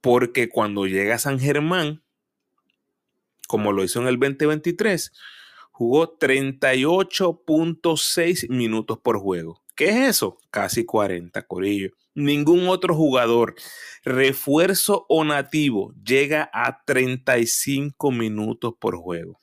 Porque 0.02 0.50
cuando 0.50 0.86
llega 0.86 1.16
a 1.16 1.20
San 1.20 1.40
Germán, 1.40 2.04
como 3.48 3.72
lo 3.72 3.84
hizo 3.84 4.00
en 4.00 4.08
el 4.08 4.20
2023, 4.20 5.12
jugó 5.72 6.20
38.6 6.20 8.50
minutos 8.50 9.00
por 9.00 9.18
juego. 9.18 9.64
¿Qué 9.76 9.90
es 9.90 9.96
eso? 10.10 10.38
Casi 10.52 10.86
40, 10.86 11.42
Corillo. 11.48 11.90
Ningún 12.14 12.68
otro 12.68 12.94
jugador, 12.96 13.56
refuerzo 14.04 15.08
o 15.08 15.24
nativo, 15.24 15.94
llega 16.04 16.52
a 16.54 16.84
35 16.84 18.12
minutos 18.12 18.74
por 18.78 18.98
juego. 18.98 19.40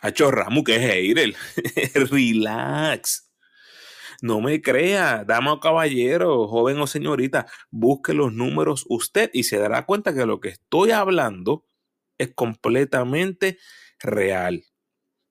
Hacho 0.00 0.30
Ramu, 0.30 0.62
que 0.62 0.76
es 0.76 0.84
Relax. 2.10 3.25
No 4.22 4.40
me 4.40 4.62
crea, 4.62 5.24
dama 5.24 5.54
o 5.54 5.60
caballero, 5.60 6.48
joven 6.48 6.78
o 6.80 6.86
señorita, 6.86 7.46
busque 7.70 8.14
los 8.14 8.32
números 8.32 8.84
usted 8.88 9.30
y 9.32 9.44
se 9.44 9.58
dará 9.58 9.86
cuenta 9.86 10.14
que 10.14 10.26
lo 10.26 10.40
que 10.40 10.50
estoy 10.50 10.90
hablando 10.90 11.64
es 12.18 12.32
completamente 12.34 13.58
real. 13.98 14.64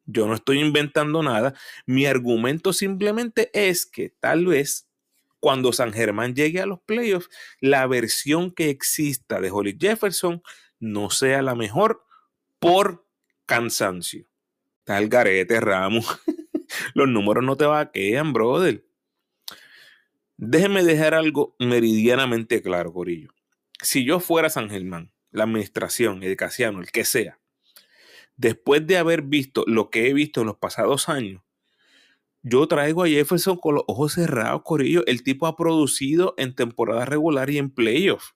Yo 0.06 0.28
no 0.28 0.36
estoy 0.36 0.60
inventando 0.60 1.24
nada. 1.24 1.56
Mi 1.86 2.06
argumento 2.06 2.74
simplemente 2.74 3.50
es 3.54 3.86
que 3.86 4.10
tal 4.10 4.45
vez 4.45 4.88
cuando 5.39 5.74
San 5.74 5.93
Germán 5.93 6.36
llegue 6.36 6.62
a 6.62 6.65
los 6.65 6.80
playoffs, 6.82 7.30
la 7.60 7.86
versión 7.88 8.52
que 8.52 8.69
exista 8.69 9.39
de 9.39 9.52
Holly 9.52 9.78
Jefferson 9.80 10.41
no 10.80 11.10
sea 11.10 11.41
la 11.41 11.56
mejor 11.56 12.04
por 12.60 13.06
cansancio. 13.45 14.26
Tal 14.84 15.08
garete, 15.08 15.60
Ramos. 15.60 16.06
Los 16.93 17.08
números 17.08 17.43
no 17.43 17.56
te 17.58 17.65
vaquean, 17.65 18.34
brother. 18.34 18.86
Déjeme 20.38 20.84
dejar 20.84 21.13
algo 21.13 21.56
meridianamente 21.60 22.62
claro, 22.62 22.91
Corillo. 22.91 23.30
Si 23.82 24.06
yo 24.06 24.19
fuera 24.19 24.49
San 24.49 24.69
Germán, 24.69 25.12
la 25.32 25.43
administración, 25.43 26.23
el 26.23 26.36
Casiano, 26.36 26.82
el 26.82 26.91
que 26.91 27.06
sea, 27.06 27.39
después 28.36 28.86
de 28.86 28.97
haber 28.97 29.21
visto 29.21 29.63
lo 29.67 29.89
que 29.89 30.10
he 30.10 30.13
visto 30.13 30.41
en 30.41 30.47
los 30.47 30.58
pasados 30.58 31.08
años, 31.08 31.41
yo 32.47 32.67
traigo 32.67 33.04
a 33.04 33.08
Jefferson 33.08 33.58
con 33.58 33.75
los 33.75 33.84
ojos 33.88 34.13
cerrados, 34.13 34.62
Corillo. 34.63 35.04
El 35.08 35.23
tipo 35.23 35.47
ha 35.47 35.56
producido 35.56 36.36
en 36.38 36.54
temporada 36.54 37.04
regular 37.04 37.49
y 37.49 37.58
en 37.58 37.71
playoffs. 37.71 38.36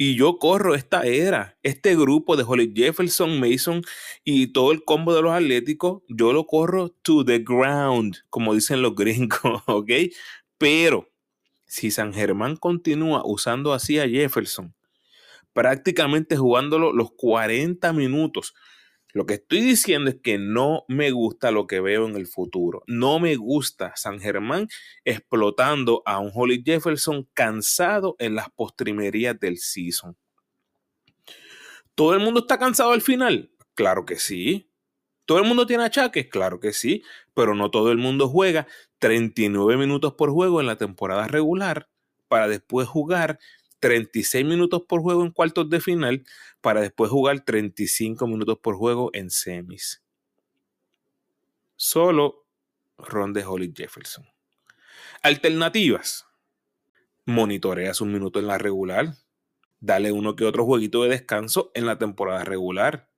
Y 0.00 0.14
yo 0.14 0.38
corro 0.38 0.76
esta 0.76 1.02
era, 1.02 1.58
este 1.64 1.96
grupo 1.96 2.36
de 2.36 2.44
Holly 2.46 2.72
Jefferson, 2.72 3.40
Mason 3.40 3.82
y 4.22 4.52
todo 4.52 4.70
el 4.70 4.84
combo 4.84 5.12
de 5.12 5.22
los 5.22 5.32
atléticos, 5.32 6.02
yo 6.08 6.32
lo 6.32 6.46
corro 6.46 6.90
to 7.02 7.24
the 7.24 7.40
ground, 7.40 8.18
como 8.30 8.54
dicen 8.54 8.80
los 8.80 8.94
gringos, 8.94 9.60
¿ok? 9.66 9.90
Pero 10.56 11.10
si 11.66 11.90
San 11.90 12.14
Germán 12.14 12.54
continúa 12.54 13.22
usando 13.24 13.72
así 13.72 13.98
a 13.98 14.08
Jefferson, 14.08 14.72
prácticamente 15.52 16.36
jugándolo 16.36 16.92
los 16.92 17.10
40 17.16 17.92
minutos, 17.92 18.54
Lo 19.14 19.24
que 19.24 19.34
estoy 19.34 19.60
diciendo 19.60 20.10
es 20.10 20.16
que 20.22 20.38
no 20.38 20.84
me 20.86 21.10
gusta 21.10 21.50
lo 21.50 21.66
que 21.66 21.80
veo 21.80 22.06
en 22.06 22.16
el 22.16 22.26
futuro. 22.26 22.82
No 22.86 23.18
me 23.18 23.36
gusta 23.36 23.92
San 23.96 24.20
Germán 24.20 24.68
explotando 25.04 26.02
a 26.04 26.18
un 26.18 26.30
Holly 26.34 26.62
Jefferson 26.64 27.26
cansado 27.32 28.16
en 28.18 28.34
las 28.34 28.50
postrimerías 28.50 29.38
del 29.40 29.58
season. 29.58 30.16
¿Todo 31.94 32.14
el 32.14 32.20
mundo 32.20 32.40
está 32.40 32.58
cansado 32.58 32.92
al 32.92 33.02
final? 33.02 33.50
Claro 33.74 34.04
que 34.04 34.16
sí. 34.16 34.70
¿Todo 35.24 35.38
el 35.38 35.44
mundo 35.44 35.66
tiene 35.66 35.84
achaques? 35.84 36.28
Claro 36.28 36.60
que 36.60 36.72
sí, 36.72 37.02
pero 37.34 37.54
no 37.54 37.70
todo 37.70 37.90
el 37.90 37.98
mundo 37.98 38.28
juega 38.28 38.66
39 38.98 39.76
minutos 39.76 40.14
por 40.14 40.30
juego 40.30 40.60
en 40.60 40.66
la 40.66 40.76
temporada 40.76 41.26
regular 41.28 41.88
para 42.28 42.46
después 42.46 42.86
jugar 42.88 43.38
36 43.80 44.44
minutos 44.44 44.82
por 44.88 45.00
juego 45.00 45.24
en 45.24 45.30
cuartos 45.30 45.68
de 45.70 45.80
final 45.80 46.24
para 46.60 46.80
después 46.80 47.10
jugar 47.10 47.44
35 47.44 48.26
minutos 48.26 48.58
por 48.58 48.76
juego 48.76 49.10
en 49.12 49.30
semis. 49.30 50.02
Solo 51.76 52.46
Ron 52.98 53.32
de 53.32 53.44
Holly 53.44 53.72
Jefferson. 53.74 54.26
Alternativas. 55.22 56.26
Monitorea 57.24 57.94
sus 57.94 58.08
minutos 58.08 58.42
en 58.42 58.48
la 58.48 58.58
regular. 58.58 59.14
Dale 59.80 60.12
uno 60.12 60.34
que 60.34 60.44
otro 60.44 60.64
jueguito 60.64 61.02
de 61.02 61.10
descanso 61.10 61.70
en 61.74 61.86
la 61.86 61.98
temporada 61.98 62.44
regular. 62.44 63.08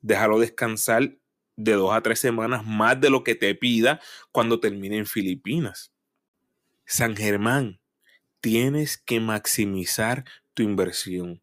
Déjalo 0.00 0.38
descansar 0.38 1.18
de 1.56 1.72
dos 1.72 1.92
a 1.92 2.00
tres 2.02 2.20
semanas 2.20 2.64
más 2.64 3.00
de 3.00 3.10
lo 3.10 3.24
que 3.24 3.34
te 3.34 3.52
pida 3.54 4.00
cuando 4.30 4.60
termine 4.60 4.96
en 4.96 5.06
Filipinas. 5.06 5.92
San 6.86 7.16
Germán, 7.16 7.80
tienes 8.40 8.98
que 8.98 9.20
maximizar 9.20 10.24
tu 10.54 10.62
inversión. 10.62 11.42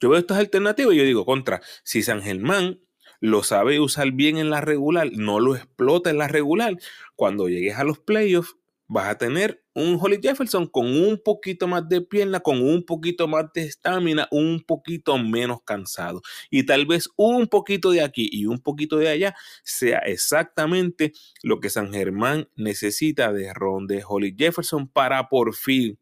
Yo 0.00 0.08
veo 0.08 0.18
estas 0.18 0.38
alternativas 0.38 0.94
y 0.94 0.98
yo 0.98 1.04
digo, 1.04 1.26
contra, 1.26 1.60
si 1.84 2.02
San 2.02 2.22
Germán 2.22 2.80
lo 3.20 3.42
sabe 3.42 3.80
usar 3.80 4.12
bien 4.12 4.38
en 4.38 4.48
la 4.48 4.62
regular, 4.62 5.10
no 5.12 5.40
lo 5.40 5.54
explota 5.54 6.10
en 6.10 6.18
la 6.18 6.28
regular, 6.28 6.76
cuando 7.16 7.48
llegues 7.48 7.76
a 7.76 7.84
los 7.84 7.98
playoffs, 7.98 8.56
vas 8.90 9.06
a 9.06 9.16
tener 9.16 9.62
un 9.72 9.96
Holly 10.00 10.18
Jefferson 10.20 10.66
con 10.66 10.86
un 10.86 11.22
poquito 11.24 11.68
más 11.68 11.88
de 11.88 12.00
pierna, 12.00 12.40
con 12.40 12.60
un 12.60 12.84
poquito 12.84 13.28
más 13.28 13.46
de 13.54 13.62
estamina, 13.62 14.26
un 14.32 14.64
poquito 14.66 15.16
menos 15.16 15.62
cansado. 15.64 16.22
Y 16.50 16.66
tal 16.66 16.86
vez 16.86 17.08
un 17.14 17.46
poquito 17.46 17.92
de 17.92 18.02
aquí 18.02 18.28
y 18.32 18.46
un 18.46 18.58
poquito 18.58 18.96
de 18.96 19.08
allá 19.08 19.36
sea 19.62 19.98
exactamente 20.00 21.12
lo 21.44 21.60
que 21.60 21.70
San 21.70 21.92
Germán 21.92 22.48
necesita 22.56 23.32
de 23.32 23.54
Ron 23.54 23.86
de 23.86 24.02
Holly 24.04 24.34
Jefferson 24.36 24.88
para 24.88 25.28
por 25.28 25.54
fin 25.54 25.96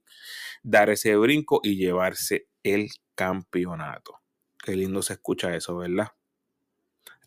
dar 0.62 0.88
ese 0.88 1.14
brinco 1.16 1.60
y 1.62 1.76
llevarse 1.76 2.48
el 2.62 2.88
campeonato. 3.14 4.14
Qué 4.64 4.74
lindo 4.74 5.02
se 5.02 5.12
escucha 5.12 5.54
eso, 5.54 5.76
¿verdad? 5.76 6.08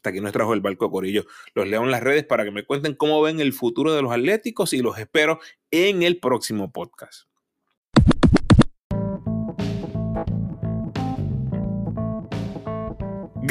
Hasta 0.02 0.10
aquí 0.10 0.20
nos 0.20 0.32
trajo 0.32 0.56
el 0.56 0.62
barco 0.62 0.90
Corillo. 0.90 1.28
Los 1.54 1.68
leo 1.68 1.84
en 1.84 1.92
las 1.92 2.02
redes 2.02 2.26
para 2.26 2.44
que 2.44 2.50
me 2.50 2.66
cuenten 2.66 2.96
cómo 2.96 3.22
ven 3.22 3.40
el 3.40 3.54
futuro 3.54 3.94
de 3.94 4.02
los 4.02 4.12
Atléticos 4.12 4.74
y 4.74 4.82
los 4.82 4.98
espero 4.98 5.40
en 5.70 6.02
el 6.02 6.20
próximo 6.20 6.72
podcast. 6.72 7.31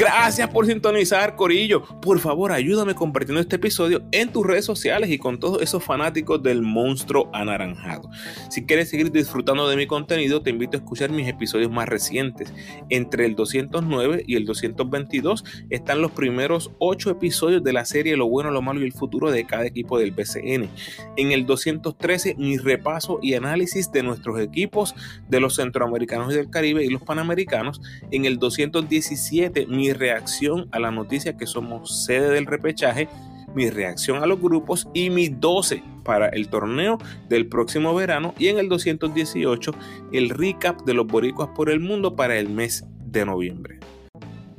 Gracias 0.01 0.49
por 0.49 0.65
sintonizar, 0.65 1.35
Corillo. 1.35 1.83
Por 2.01 2.17
favor, 2.17 2.51
ayúdame 2.51 2.95
compartiendo 2.95 3.39
este 3.39 3.57
episodio 3.57 4.01
en 4.11 4.31
tus 4.31 4.47
redes 4.47 4.65
sociales 4.65 5.11
y 5.11 5.19
con 5.19 5.39
todos 5.39 5.61
esos 5.61 5.83
fanáticos 5.83 6.41
del 6.41 6.63
monstruo 6.63 7.29
anaranjado. 7.33 8.09
Si 8.49 8.65
quieres 8.65 8.89
seguir 8.89 9.11
disfrutando 9.11 9.69
de 9.69 9.75
mi 9.75 9.85
contenido, 9.85 10.41
te 10.41 10.49
invito 10.49 10.75
a 10.75 10.79
escuchar 10.79 11.11
mis 11.11 11.27
episodios 11.27 11.69
más 11.69 11.87
recientes. 11.87 12.51
Entre 12.89 13.27
el 13.27 13.35
209 13.35 14.23
y 14.25 14.37
el 14.37 14.45
222 14.45 15.45
están 15.69 16.01
los 16.01 16.09
primeros 16.13 16.71
8 16.79 17.11
episodios 17.11 17.63
de 17.63 17.71
la 17.71 17.85
serie 17.85 18.17
Lo 18.17 18.27
bueno, 18.27 18.49
lo 18.49 18.63
malo 18.63 18.81
y 18.81 18.85
el 18.85 18.93
futuro 18.93 19.29
de 19.29 19.45
cada 19.45 19.67
equipo 19.67 19.99
del 19.99 20.13
BCN. 20.13 20.67
En 21.15 21.31
el 21.31 21.45
213, 21.45 22.37
mi 22.39 22.57
repaso 22.57 23.19
y 23.21 23.35
análisis 23.35 23.91
de 23.91 24.01
nuestros 24.01 24.39
equipos 24.39 24.95
de 25.29 25.39
los 25.39 25.57
centroamericanos 25.57 26.33
y 26.33 26.37
del 26.37 26.49
Caribe 26.49 26.83
y 26.83 26.89
los 26.89 27.03
panamericanos. 27.03 27.81
En 28.09 28.25
el 28.25 28.39
217, 28.39 29.67
mi 29.67 29.90
reacción 29.93 30.67
a 30.71 30.79
la 30.79 30.91
noticia 30.91 31.37
que 31.37 31.47
somos 31.47 32.05
sede 32.05 32.29
del 32.29 32.45
repechaje, 32.45 33.07
mi 33.53 33.69
reacción 33.69 34.23
a 34.23 34.25
los 34.25 34.39
grupos 34.39 34.87
y 34.93 35.09
mi 35.09 35.29
12 35.29 35.83
para 36.03 36.29
el 36.29 36.47
torneo 36.47 36.97
del 37.29 37.47
próximo 37.47 37.93
verano 37.93 38.33
y 38.37 38.47
en 38.47 38.59
el 38.59 38.69
218 38.69 39.71
el 40.13 40.29
recap 40.29 40.81
de 40.83 40.93
los 40.93 41.07
boricuas 41.07 41.49
por 41.55 41.69
el 41.69 41.79
mundo 41.79 42.15
para 42.15 42.37
el 42.37 42.49
mes 42.49 42.85
de 43.05 43.25
noviembre. 43.25 43.79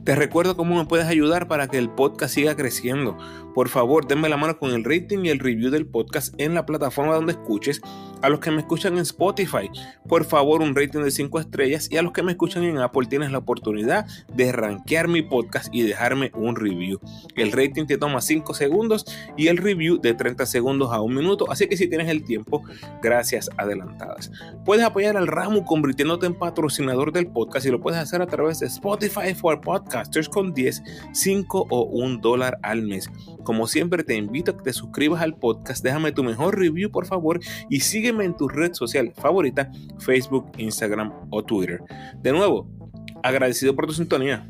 Te 0.05 0.16
recuerdo 0.16 0.57
cómo 0.57 0.77
me 0.77 0.85
puedes 0.85 1.07
ayudar 1.07 1.47
para 1.47 1.68
que 1.68 1.79
el 1.79 1.88
podcast 1.88 2.35
siga 2.35 2.57
creciendo. 2.57 3.16
Por 3.55 3.69
favor, 3.69 4.07
denme 4.07 4.29
la 4.29 4.37
mano 4.37 4.59
con 4.59 4.71
el 4.71 4.85
rating 4.85 5.25
y 5.25 5.29
el 5.31 5.38
review 5.38 5.71
del 5.71 5.87
podcast 5.87 6.35
en 6.38 6.55
la 6.55 6.67
plataforma 6.67 7.15
donde 7.15 7.33
escuches. 7.33 7.81
A 8.23 8.29
los 8.29 8.38
que 8.41 8.53
me 8.53 8.61
escuchan 8.61 8.95
en 8.95 9.01
Spotify, 9.01 9.69
por 10.09 10.25
favor, 10.25 10.62
un 10.62 10.77
rating 10.77 11.01
de 11.01 11.11
5 11.11 11.41
estrellas. 11.41 11.88
Y 11.91 11.97
a 11.97 12.03
los 12.03 12.12
que 12.12 12.23
me 12.23 12.33
escuchan 12.33 12.62
en 12.62 12.79
Apple, 12.79 13.09
tienes 13.09 13.33
la 13.33 13.38
oportunidad 13.38 14.07
de 14.33 14.53
rankear 14.53 15.09
mi 15.09 15.23
podcast 15.23 15.75
y 15.75 15.83
dejarme 15.83 16.31
un 16.35 16.55
review. 16.55 17.01
El 17.35 17.51
rating 17.51 17.87
te 17.87 17.99
toma 17.99 18.21
5 18.21 18.55
segundos 18.55 19.05
y 19.37 19.49
el 19.49 19.57
review 19.57 20.01
de 20.01 20.15
30 20.15 20.47
segundos 20.47 20.93
a 20.93 21.01
un 21.01 21.15
minuto. 21.15 21.51
Así 21.51 21.67
que 21.67 21.77
si 21.77 21.88
tienes 21.88 22.09
el 22.09 22.25
tiempo, 22.25 22.62
gracias 23.03 23.51
adelantadas. 23.57 24.31
Puedes 24.65 24.85
apoyar 24.85 25.17
al 25.17 25.27
ramo 25.27 25.65
convirtiéndote 25.65 26.27
en 26.27 26.35
patrocinador 26.35 27.12
del 27.12 27.27
podcast 27.27 27.67
y 27.67 27.71
lo 27.71 27.81
puedes 27.81 27.99
hacer 27.99 28.23
a 28.23 28.27
través 28.27 28.61
de 28.61 28.67
Spotify 28.67 29.35
for 29.35 29.61
Podcast 29.61 29.83
podcasters 29.83 30.29
con 30.29 30.53
10, 30.53 30.83
5 31.12 31.67
o 31.69 31.83
1 31.85 32.19
dólar 32.19 32.59
al 32.62 32.83
mes. 32.83 33.11
Como 33.44 33.66
siempre 33.66 34.05
te 34.05 34.14
invito 34.14 34.52
a 34.52 34.57
que 34.57 34.62
te 34.62 34.72
suscribas 34.72 35.22
al 35.22 35.37
podcast, 35.37 35.83
déjame 35.83 36.12
tu 36.12 36.22
mejor 36.22 36.59
review 36.59 36.90
por 36.90 37.07
favor 37.07 37.40
y 37.68 37.81
sígueme 37.81 38.24
en 38.24 38.37
tu 38.37 38.48
red 38.48 38.72
social 38.72 39.12
favorita, 39.16 39.70
Facebook, 39.98 40.50
Instagram 40.59 41.12
o 41.31 41.42
Twitter. 41.42 41.81
De 42.22 42.33
nuevo, 42.33 42.68
agradecido 43.22 43.74
por 43.74 43.87
tu 43.87 43.92
sintonía. 43.92 44.48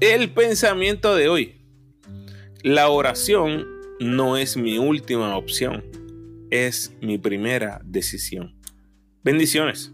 El 0.00 0.34
pensamiento 0.34 1.14
de 1.16 1.28
hoy. 1.28 1.60
La 2.62 2.90
oración 2.90 3.66
no 4.00 4.36
es 4.36 4.56
mi 4.56 4.78
última 4.78 5.36
opción, 5.36 5.82
es 6.54 6.94
mi 7.00 7.18
primera 7.18 7.80
decisión. 7.84 8.54
Bendiciones. 9.22 9.93